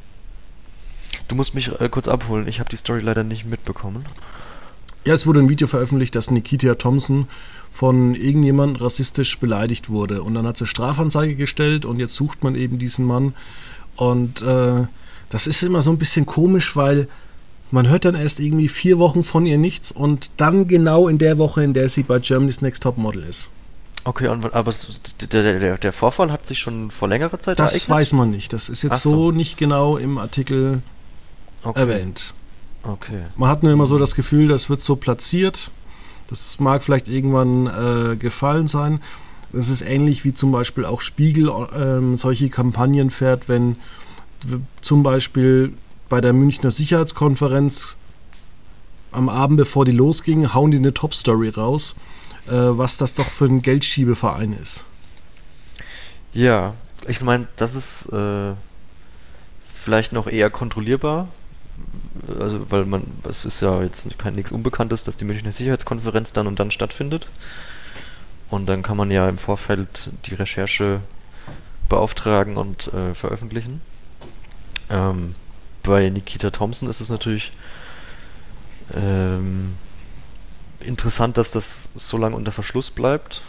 Du 1.27 1.35
musst 1.35 1.55
mich 1.55 1.71
äh, 1.81 1.89
kurz 1.89 2.07
abholen, 2.07 2.47
ich 2.47 2.59
habe 2.59 2.69
die 2.69 2.77
Story 2.77 3.01
leider 3.01 3.23
nicht 3.23 3.45
mitbekommen. 3.45 4.05
Ja, 5.07 5.13
es 5.13 5.25
wurde 5.25 5.39
ein 5.39 5.47
Video 5.47 5.67
veröffentlicht, 5.67 6.15
dass 6.15 6.31
Nikita 6.31 6.75
Thompson 6.75 7.29
von 7.71 8.13
irgendjemandem 8.13 8.83
rassistisch 8.83 9.39
beleidigt 9.39 9.89
wurde. 9.89 10.21
Und 10.21 10.33
dann 10.33 10.45
hat 10.45 10.57
sie 10.57 10.67
Strafanzeige 10.67 11.35
gestellt 11.35 11.85
und 11.85 11.97
jetzt 11.97 12.13
sucht 12.13 12.43
man 12.43 12.55
eben 12.55 12.77
diesen 12.77 13.05
Mann. 13.05 13.33
Und 13.95 14.41
äh, 14.41 14.85
das 15.29 15.47
ist 15.47 15.63
immer 15.63 15.81
so 15.81 15.91
ein 15.91 15.97
bisschen 15.97 16.25
komisch, 16.25 16.75
weil 16.75 17.07
man 17.71 17.87
hört 17.87 18.03
dann 18.03 18.15
erst 18.15 18.41
irgendwie 18.41 18.67
vier 18.67 18.99
Wochen 18.99 19.23
von 19.23 19.45
ihr 19.45 19.57
nichts 19.57 19.93
und 19.93 20.31
dann 20.35 20.67
genau 20.67 21.07
in 21.07 21.19
der 21.19 21.37
Woche, 21.37 21.63
in 21.63 21.73
der 21.73 21.87
sie 21.87 22.03
bei 22.03 22.19
Germany's 22.19 22.61
Next 22.61 22.83
Top 22.83 22.97
Model 22.97 23.23
ist. 23.23 23.49
Okay, 24.03 24.27
aber 24.27 24.73
der, 25.31 25.59
der, 25.59 25.77
der 25.77 25.93
Vorfall 25.93 26.33
hat 26.33 26.45
sich 26.45 26.59
schon 26.59 26.91
vor 26.91 27.07
längerer 27.07 27.39
Zeit 27.39 27.59
Das 27.59 27.71
ereignet? 27.71 27.89
weiß 27.89 28.11
man 28.11 28.29
nicht. 28.29 28.51
Das 28.51 28.67
ist 28.67 28.83
jetzt 28.83 29.03
so. 29.03 29.09
so. 29.11 29.31
nicht 29.31 29.57
genau 29.57 29.95
im 29.95 30.17
Artikel 30.17 30.81
okay. 31.63 31.79
erwähnt. 31.79 32.33
Okay. 32.83 33.23
Man 33.35 33.49
hat 33.49 33.63
nur 33.63 33.71
immer 33.71 33.85
so 33.85 33.97
das 33.97 34.15
Gefühl, 34.15 34.47
das 34.47 34.69
wird 34.69 34.81
so 34.81 34.95
platziert. 34.95 35.71
Das 36.27 36.59
mag 36.59 36.83
vielleicht 36.83 37.07
irgendwann 37.07 37.67
äh, 37.67 38.15
gefallen 38.15 38.67
sein. 38.67 39.01
Das 39.53 39.69
ist 39.69 39.81
ähnlich 39.81 40.25
wie 40.25 40.33
zum 40.33 40.51
Beispiel 40.51 40.85
auch 40.85 41.01
Spiegel 41.01 41.49
äh, 41.49 42.17
solche 42.17 42.49
Kampagnen 42.49 43.09
fährt, 43.09 43.47
wenn 43.47 43.77
zum 44.81 45.03
Beispiel 45.03 45.73
bei 46.09 46.21
der 46.21 46.33
Münchner 46.33 46.71
Sicherheitskonferenz 46.71 47.97
am 49.11 49.29
Abend, 49.29 49.57
bevor 49.57 49.85
die 49.85 49.91
losging, 49.91 50.53
hauen 50.53 50.71
die 50.71 50.77
eine 50.77 50.93
Top-Story 50.93 51.49
raus, 51.49 51.95
äh, 52.47 52.51
was 52.51 52.97
das 52.97 53.15
doch 53.15 53.25
für 53.25 53.45
ein 53.45 53.61
Geldschiebeverein 53.61 54.53
ist. 54.61 54.83
Ja, 56.33 56.73
ich 57.07 57.21
meine, 57.21 57.47
das 57.55 57.73
ist 57.75 58.11
äh, 58.11 58.53
vielleicht 59.73 60.11
noch 60.11 60.27
eher 60.27 60.49
kontrollierbar, 60.49 61.29
also 62.39 62.65
weil 62.69 62.85
man, 62.85 63.03
es 63.27 63.45
ist 63.45 63.61
ja 63.61 63.81
jetzt 63.81 64.17
kein 64.17 64.35
nichts 64.35 64.51
Unbekanntes, 64.51 65.03
dass 65.03 65.17
die 65.17 65.25
Münchner 65.25 65.51
Sicherheitskonferenz 65.51 66.33
dann 66.33 66.47
und 66.47 66.59
dann 66.59 66.71
stattfindet. 66.71 67.27
Und 68.49 68.67
dann 68.67 68.81
kann 68.81 68.97
man 68.97 69.11
ja 69.11 69.27
im 69.27 69.37
Vorfeld 69.37 70.09
die 70.25 70.33
Recherche 70.33 71.01
beauftragen 71.89 72.57
und 72.57 72.91
äh, 72.93 73.13
veröffentlichen. 73.13 73.81
Ähm, 74.89 75.33
bei 75.83 76.09
Nikita 76.09 76.49
Thompson 76.49 76.89
ist 76.89 77.01
es 77.01 77.09
natürlich 77.09 77.51
ähm, 78.95 79.75
interessant, 80.79 81.37
dass 81.37 81.51
das 81.51 81.89
so 81.95 82.17
lange 82.17 82.35
unter 82.35 82.51
Verschluss 82.51 82.89
bleibt. 82.89 83.41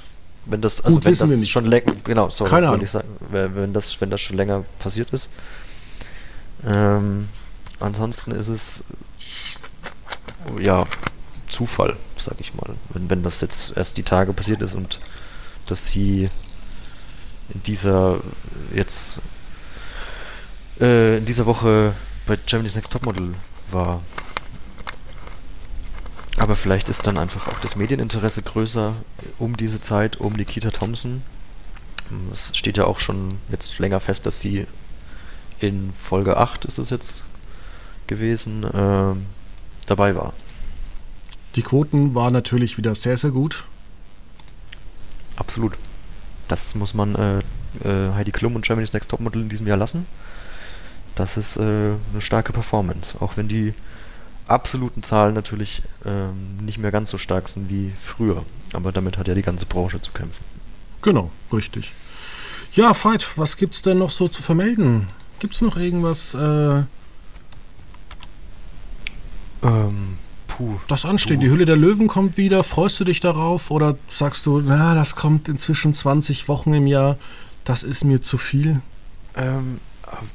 Wenn 0.46 0.62
das, 0.62 0.80
also 0.80 0.96
Gut, 0.96 1.04
wenn 1.20 1.30
das 1.30 1.48
schon 1.48 1.66
länger, 1.66 1.92
genau, 2.04 2.30
sorry, 2.30 2.50
Keine 2.50 2.68
Ahnung. 2.68 2.86
Sagen, 2.86 3.08
wenn 3.30 3.72
das, 3.72 4.00
wenn 4.00 4.10
das 4.10 4.20
schon 4.20 4.36
länger 4.36 4.64
passiert 4.78 5.12
ist. 5.12 5.28
Ähm, 6.66 7.28
Ansonsten 7.80 8.32
ist 8.32 8.48
es 8.48 8.84
ja 10.60 10.86
Zufall, 11.48 11.96
sag 12.16 12.40
ich 12.40 12.54
mal. 12.54 12.74
Wenn, 12.90 13.08
wenn 13.10 13.22
das 13.22 13.40
jetzt 13.40 13.76
erst 13.76 13.96
die 13.96 14.02
Tage 14.02 14.32
passiert 14.32 14.62
ist 14.62 14.74
und 14.74 15.00
dass 15.66 15.88
sie 15.88 16.30
in 17.54 17.62
dieser 17.62 18.20
jetzt 18.74 19.20
äh, 20.80 21.18
in 21.18 21.24
dieser 21.24 21.46
Woche 21.46 21.94
bei 22.26 22.36
Germany's 22.36 22.74
Next 22.74 22.92
Topmodel 22.92 23.34
war. 23.70 24.02
Aber 26.36 26.54
vielleicht 26.54 26.88
ist 26.88 27.06
dann 27.06 27.18
einfach 27.18 27.48
auch 27.48 27.58
das 27.58 27.74
Medieninteresse 27.74 28.42
größer 28.42 28.94
um 29.38 29.56
diese 29.56 29.80
Zeit, 29.80 30.18
um 30.18 30.34
Nikita 30.34 30.70
Thompson. 30.70 31.22
Es 32.32 32.56
steht 32.56 32.78
ja 32.78 32.84
auch 32.84 33.00
schon 33.00 33.38
jetzt 33.50 33.78
länger 33.78 34.00
fest, 34.00 34.24
dass 34.24 34.40
sie 34.40 34.66
in 35.58 35.92
Folge 35.98 36.36
8 36.36 36.64
ist 36.64 36.78
es 36.78 36.90
jetzt, 36.90 37.24
gewesen, 38.08 38.64
äh, 38.64 39.14
dabei 39.86 40.16
war. 40.16 40.32
Die 41.54 41.62
Quoten 41.62 42.14
waren 42.14 42.32
natürlich 42.32 42.76
wieder 42.76 42.94
sehr, 42.94 43.16
sehr 43.16 43.30
gut. 43.30 43.64
Absolut. 45.36 45.72
das 46.48 46.74
muss 46.74 46.94
man 46.94 47.14
äh, 47.14 47.38
äh, 47.84 48.12
Heidi 48.14 48.32
Klum 48.32 48.56
und 48.56 48.64
Germany's 48.64 48.92
Next 48.92 49.10
Topmodel 49.10 49.42
in 49.42 49.48
diesem 49.48 49.66
Jahr 49.66 49.76
lassen. 49.76 50.06
Das 51.14 51.36
ist 51.36 51.56
äh, 51.56 51.60
eine 51.62 52.20
starke 52.20 52.52
Performance, 52.52 53.20
auch 53.20 53.36
wenn 53.36 53.48
die 53.48 53.74
absoluten 54.46 55.02
Zahlen 55.02 55.34
natürlich 55.34 55.82
ähm, 56.04 56.56
nicht 56.62 56.78
mehr 56.78 56.90
ganz 56.90 57.10
so 57.10 57.18
stark 57.18 57.48
sind 57.48 57.68
wie 57.68 57.92
früher. 58.02 58.44
Aber 58.72 58.92
damit 58.92 59.18
hat 59.18 59.28
ja 59.28 59.34
die 59.34 59.42
ganze 59.42 59.66
Branche 59.66 60.00
zu 60.00 60.10
kämpfen. 60.12 60.44
Genau, 61.02 61.30
richtig. 61.52 61.92
Ja, 62.72 62.94
Veit, 62.94 63.26
was 63.36 63.56
gibt's 63.56 63.82
denn 63.82 63.98
noch 63.98 64.10
so 64.10 64.28
zu 64.28 64.42
vermelden? 64.42 65.08
Gibt's 65.38 65.60
noch 65.60 65.76
irgendwas, 65.76 66.34
äh, 66.34 66.82
Ähm, 69.62 70.18
puh. 70.46 70.76
das 70.88 71.04
ansteht? 71.04 71.38
Du- 71.38 71.40
Die 71.44 71.50
Hülle 71.50 71.64
der 71.64 71.76
Löwen 71.76 72.08
kommt 72.08 72.36
wieder. 72.36 72.62
Freust 72.62 72.98
du 73.00 73.04
dich 73.04 73.20
darauf? 73.20 73.70
Oder 73.70 73.96
sagst 74.08 74.46
du, 74.46 74.60
na, 74.60 74.94
das 74.94 75.16
kommt 75.16 75.48
inzwischen 75.48 75.94
20 75.94 76.48
Wochen 76.48 76.72
im 76.74 76.86
Jahr. 76.86 77.16
Das 77.64 77.82
ist 77.82 78.04
mir 78.04 78.22
zu 78.22 78.38
viel. 78.38 78.80
Ähm, 79.36 79.80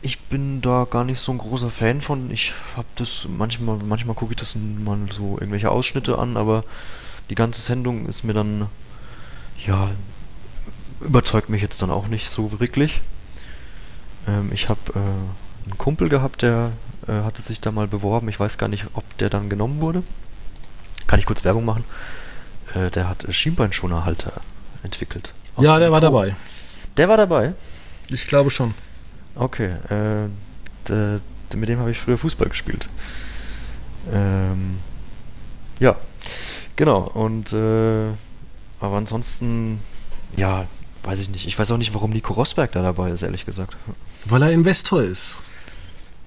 ich 0.02 0.20
bin 0.20 0.62
da 0.62 0.86
gar 0.90 1.04
nicht 1.04 1.20
so 1.20 1.32
ein 1.32 1.38
großer 1.40 1.70
Fan 1.72 2.02
von. 2.02 2.30
Ich 2.32 2.54
habe 2.78 2.88
das 2.96 3.28
manchmal, 3.38 3.78
manchmal 3.86 4.16
gucke 4.16 4.34
ich 4.34 4.38
das 4.38 4.56
mal 4.56 4.98
so 5.12 5.38
irgendwelche 5.40 5.72
Ausschnitte 5.72 6.20
an, 6.20 6.38
aber 6.38 6.64
die 7.30 7.36
ganze 7.36 7.62
Sendung 7.62 8.06
ist 8.06 8.24
mir 8.24 8.34
dann, 8.34 8.68
ja, 9.66 9.90
überzeugt 11.02 11.50
mich 11.50 11.62
jetzt 11.62 11.82
dann 11.82 11.90
auch 11.90 12.08
nicht 12.08 12.30
so 12.30 12.60
wirklich. 12.60 13.02
Ähm, 14.28 14.52
ich 14.54 14.70
habe 14.70 14.80
äh, 14.94 15.00
einen 15.70 15.78
Kumpel 15.78 16.08
gehabt, 16.10 16.42
der 16.44 16.72
äh, 17.08 17.12
hatte 17.24 17.42
sich 17.42 17.60
da 17.62 17.72
mal 17.72 17.88
beworben. 17.88 18.30
Ich 18.30 18.40
weiß 18.40 18.58
gar 18.58 18.68
nicht, 18.68 18.86
ob 18.94 19.18
der 19.18 19.30
dann 19.30 19.50
genommen 19.50 19.82
wurde. 19.82 20.04
Kann 21.08 21.20
ich 21.20 21.26
kurz 21.26 21.44
Werbung 21.44 21.66
machen? 21.66 21.84
Äh, 22.74 22.90
der 22.92 23.08
hat 23.10 23.24
äh, 23.26 23.32
Schienbeinschonerhalter 23.34 24.34
entwickelt. 24.84 25.34
Ja, 25.58 25.78
der 25.80 25.92
war 25.92 26.00
Silikon. 26.00 26.02
dabei. 26.02 26.36
Der 26.98 27.10
war 27.10 27.18
dabei? 27.18 27.54
Ich 28.10 28.28
glaube 28.28 28.50
schon. 28.52 28.74
Okay, 29.36 29.72
äh, 29.90 30.28
d- 30.88 31.20
d- 31.52 31.58
mit 31.58 31.70
dem 31.70 31.80
habe 31.80 31.92
ich 31.92 32.00
früher 32.00 32.18
Fußball 32.18 32.50
gespielt. 32.50 32.88
Ähm, 34.12 34.80
ja, 35.80 35.96
genau. 36.76 37.10
Und 37.14 37.54
äh, 37.54 38.10
aber 38.80 38.98
ansonsten, 38.98 39.80
ja, 40.36 40.66
weiß 41.04 41.20
ich 41.20 41.30
nicht. 41.30 41.48
Ich 41.48 41.58
weiß 41.58 41.72
auch 41.72 41.78
nicht, 41.78 41.94
warum 41.94 42.12
Nico 42.12 42.34
Rosberg 42.34 42.72
da 42.74 42.82
dabei 42.82 43.10
ist, 43.12 43.22
ehrlich 43.24 43.46
gesagt. 43.46 43.76
Weil 44.26 44.44
er 44.44 44.52
Investor 44.52 45.02
ist. 45.02 45.38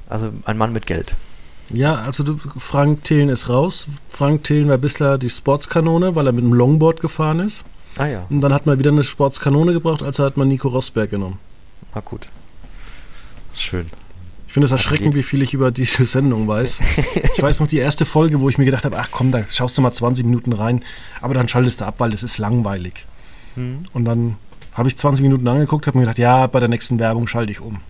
Also 0.09 0.33
ein 0.45 0.57
Mann 0.59 0.73
mit 0.73 0.87
Geld. 0.87 1.15
Ja, 1.71 1.97
also 1.97 2.23
du, 2.23 2.39
Frank 2.59 3.05
Thelen 3.05 3.29
ist 3.29 3.49
raus. 3.49 3.89
Frank 4.09 4.45
Thelen 4.45 4.69
war 4.69 4.79
bisher 4.79 5.19
die 5.19 5.29
Sportskanone, 5.29 6.15
weil 6.15 6.27
er 6.27 6.33
mit 6.33 6.45
dem 6.45 6.53
Longboard 6.53 7.01
gefahren 7.01 7.41
ist. 7.41 7.65
Ah 7.99 8.07
ja, 8.07 8.25
Und 8.29 8.41
dann 8.43 8.53
hat 8.53 8.67
man 8.67 8.79
wieder 8.79 8.91
eine 8.91 9.03
Sportskanone 9.03 9.73
gebraucht, 9.73 10.03
also 10.03 10.25
hat 10.25 10.37
man 10.37 10.49
Nico 10.49 10.69
Rosberg 10.69 11.11
genommen. 11.11 11.39
na 11.95 12.01
gut. 12.03 12.27
Schön. 13.55 13.87
Ich 14.47 14.53
finde 14.53 14.67
es 14.67 14.73
erschreckend, 14.73 15.15
wie 15.15 15.23
viel 15.23 15.43
ich 15.43 15.55
über 15.55 15.71
diese 15.71 16.05
Sendung 16.07 16.47
weiß. 16.47 16.81
Ich 17.35 17.43
weiß 17.43 17.61
noch 17.61 17.67
die 17.67 17.79
erste 17.79 18.05
Folge, 18.05 18.41
wo 18.41 18.49
ich 18.49 18.59
mir 18.59 18.65
gedacht 18.65 18.85
habe, 18.85 18.99
ach 18.99 19.09
komm, 19.11 19.33
da 19.33 19.45
schaust 19.49 19.77
du 19.77 19.83
mal 19.83 19.93
20 19.93 20.25
Minuten 20.25 20.53
rein, 20.53 20.83
aber 21.21 21.35
dann 21.35 21.49
schaltest 21.49 21.81
du 21.81 21.85
ab, 21.87 21.97
weil 21.99 22.13
es 22.13 22.23
ist 22.23 22.39
langweilig. 22.39 23.07
Hm. 23.55 23.85
Und 23.93 24.05
dann 24.05 24.37
habe 24.73 24.89
ich 24.89 24.97
20 24.97 25.23
Minuten 25.23 25.47
angeguckt, 25.49 25.87
habe 25.87 25.99
mir 25.99 26.05
gedacht, 26.05 26.19
ja, 26.19 26.47
bei 26.47 26.61
der 26.61 26.69
nächsten 26.69 26.99
Werbung 26.99 27.27
schalte 27.27 27.53
ich 27.53 27.61
um. 27.61 27.81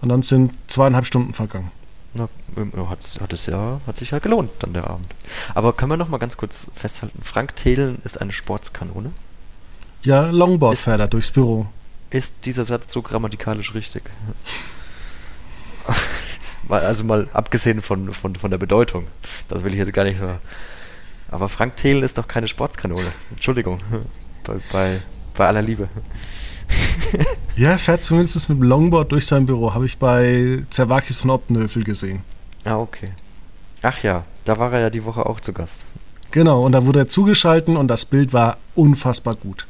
Und 0.00 0.08
dann 0.08 0.22
sind 0.22 0.52
zweieinhalb 0.66 1.06
Stunden 1.06 1.34
vergangen. 1.34 1.70
Na, 2.14 2.28
ähm, 2.56 2.72
hat, 2.88 2.98
hat 3.20 3.32
es 3.32 3.46
ja, 3.46 3.80
hat 3.86 3.96
sich 3.96 4.10
ja 4.10 4.18
gelohnt 4.18 4.50
dann 4.60 4.72
der 4.72 4.88
Abend. 4.90 5.06
Aber 5.54 5.72
können 5.72 5.90
wir 5.92 5.96
noch 5.96 6.08
mal 6.08 6.18
ganz 6.18 6.36
kurz 6.36 6.66
festhalten, 6.74 7.20
Frank 7.22 7.54
Thelen 7.56 8.00
ist 8.04 8.20
eine 8.20 8.32
Sportskanone. 8.32 9.12
Ja, 10.02 10.30
Longboard 10.30 10.74
Ist- 10.74 10.84
fährt 10.84 11.00
er 11.00 11.08
durchs 11.08 11.30
Büro. 11.30 11.66
Ist 12.10 12.34
dieser 12.44 12.64
Satz 12.64 12.92
so 12.92 13.02
grammatikalisch 13.02 13.74
richtig? 13.74 14.02
also 16.68 17.04
mal 17.04 17.28
abgesehen 17.32 17.80
von, 17.82 18.12
von, 18.12 18.34
von 18.34 18.50
der 18.50 18.58
Bedeutung. 18.58 19.06
Das 19.48 19.62
will 19.62 19.72
ich 19.72 19.78
jetzt 19.78 19.92
gar 19.92 20.04
nicht 20.04 20.20
mehr. 20.20 20.40
Aber 21.30 21.48
Frank 21.48 21.76
Thelen 21.76 22.02
ist 22.02 22.18
doch 22.18 22.26
keine 22.26 22.48
Sportskanone. 22.48 23.12
Entschuldigung. 23.30 23.78
Bei, 24.42 24.56
bei, 24.72 25.00
bei 25.36 25.46
aller 25.46 25.60
Liebe. 25.60 25.86
Ja, 27.56 27.70
er 27.70 27.78
fährt 27.78 28.02
zumindest 28.02 28.48
mit 28.48 28.58
dem 28.58 28.62
Longboard 28.62 29.12
durch 29.12 29.26
sein 29.26 29.44
Büro, 29.46 29.74
habe 29.74 29.84
ich 29.84 29.98
bei 29.98 30.62
Zerwakis 30.70 31.20
von 31.20 31.30
Optenhöfel 31.30 31.84
gesehen. 31.84 32.20
Ah, 32.64 32.78
okay. 32.78 33.10
Ach 33.82 34.02
ja, 34.02 34.22
da 34.44 34.58
war 34.58 34.72
er 34.72 34.80
ja 34.80 34.90
die 34.90 35.04
Woche 35.04 35.26
auch 35.26 35.40
zu 35.40 35.52
Gast. 35.52 35.84
Genau, 36.30 36.62
und 36.64 36.72
da 36.72 36.86
wurde 36.86 37.00
er 37.00 37.08
zugeschalten 37.08 37.76
und 37.76 37.88
das 37.88 38.04
Bild 38.04 38.32
war 38.32 38.58
unfassbar 38.74 39.34
gut. 39.34 39.66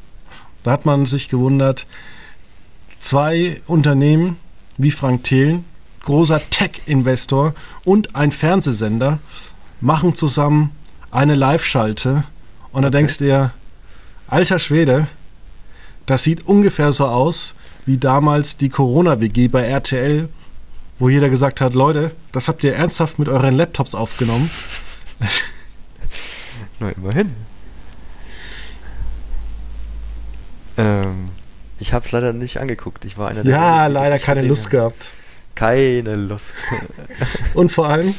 Da 0.63 0.73
hat 0.73 0.85
man 0.85 1.07
sich 1.07 1.29
gewundert, 1.29 1.87
zwei 2.99 3.61
Unternehmen 3.67 4.37
wie 4.77 4.91
Frank 4.91 5.25
Thelen, 5.25 5.65
großer 6.05 6.41
Tech-Investor 6.51 7.55
und 7.85 8.15
ein 8.15 8.31
Fernsehsender 8.31 9.19
machen 9.81 10.15
zusammen 10.15 10.73
eine 11.11 11.35
Live-Schalte 11.35 12.25
und 12.73 12.83
da 12.83 12.89
Okay. 12.89 12.99
denkst 12.99 13.19
du 13.19 13.25
dir, 13.25 13.51
alter 14.29 14.59
Schwede, 14.59 15.09
das 16.11 16.25
sieht 16.25 16.47
ungefähr 16.47 16.93
so 16.93 17.07
aus 17.07 17.55
wie 17.87 17.97
damals 17.97 18.57
die 18.57 18.69
Corona-WG 18.69 19.47
bei 19.47 19.63
RTL, 19.63 20.29
wo 20.99 21.09
jeder 21.09 21.31
gesagt 21.31 21.61
hat, 21.61 21.75
Leute, 21.75 22.11
das 22.33 22.49
habt 22.49 22.65
ihr 22.65 22.75
ernsthaft 22.75 23.21
mit 23.21 23.29
euren 23.29 23.55
Laptops 23.55 23.95
aufgenommen. 23.95 24.51
Na, 26.81 26.91
immerhin. 26.91 27.33
Ähm, 30.77 31.29
ich 31.79 31.93
habe 31.93 32.05
es 32.05 32.11
leider 32.11 32.33
nicht 32.33 32.59
angeguckt. 32.59 33.05
Ich 33.05 33.17
war 33.17 33.29
einer 33.29 33.45
der 33.45 33.53
Ja, 33.53 33.87
es 33.87 33.93
leider 33.93 34.19
keine 34.19 34.43
Lust 34.43 34.65
haben. 34.65 34.71
gehabt. 34.73 35.11
Keine 35.55 36.17
Lust. 36.17 36.57
Und 37.55 37.71
vor 37.71 37.89
allem, 37.89 38.15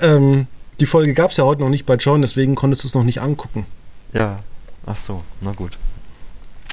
ähm, 0.00 0.46
die 0.78 0.86
Folge 0.86 1.14
gab 1.14 1.32
es 1.32 1.36
ja 1.38 1.44
heute 1.44 1.62
noch 1.62 1.68
nicht 1.70 1.84
bei 1.84 1.96
John, 1.96 2.20
deswegen 2.20 2.54
konntest 2.54 2.84
du 2.84 2.88
es 2.88 2.94
noch 2.94 3.04
nicht 3.04 3.20
angucken. 3.20 3.66
ja, 4.12 4.36
ach 4.86 4.96
so, 4.96 5.22
na 5.40 5.52
gut. 5.52 5.76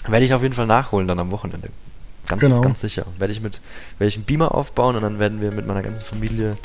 Werde 0.08 0.26
ich 0.26 0.34
auf 0.34 0.42
jeden 0.42 0.54
Fall 0.56 0.68
nachholen 0.68 1.08
dann 1.08 1.20
am 1.20 1.32
Wochenende. 1.32 1.70
Ganz, 2.28 2.42
Genau. 2.42 2.62
ganz 2.62 2.80
sicher. 2.82 3.06
Werde 3.18 3.34
ich 3.34 3.42
mit, 3.42 3.62
werde 3.98 4.08
ich 4.08 4.16
einen 4.16 4.26
Beamer 4.26 4.54
aufbauen 4.56 4.96
und 4.96 5.02
dann 5.02 5.20
werden 5.20 5.42
wir 5.42 5.52
mit 5.52 5.68
meiner 5.68 5.82
ganzen 5.82 6.04
Familie 6.04 6.56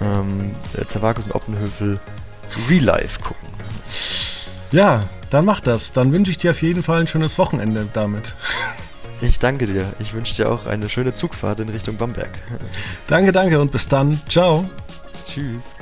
ähm, 0.00 0.54
Zervakus 0.88 1.26
und 1.26 1.34
Oppenhöfel 1.34 1.98
Real 2.68 2.84
Life 2.84 3.20
gucken. 3.20 3.48
Ja, 4.72 5.04
dann 5.30 5.44
mach 5.44 5.60
das. 5.60 5.92
Dann 5.92 6.12
wünsche 6.12 6.30
ich 6.30 6.38
dir 6.38 6.52
auf 6.52 6.62
jeden 6.62 6.82
Fall 6.82 7.00
ein 7.00 7.06
schönes 7.06 7.38
Wochenende 7.38 7.88
damit. 7.92 8.34
Ich 9.22 9.38
danke 9.38 9.66
dir. 9.66 9.92
Ich 9.98 10.14
wünsche 10.14 10.34
dir 10.34 10.50
auch 10.50 10.64
eine 10.64 10.88
schöne 10.88 11.12
Zugfahrt 11.12 11.60
in 11.60 11.68
Richtung 11.68 11.98
Bamberg. 11.98 12.30
Danke, 13.06 13.32
danke 13.32 13.60
und 13.60 13.70
bis 13.70 13.86
dann. 13.86 14.18
Ciao. 14.30 14.64
Tschüss. 15.26 15.74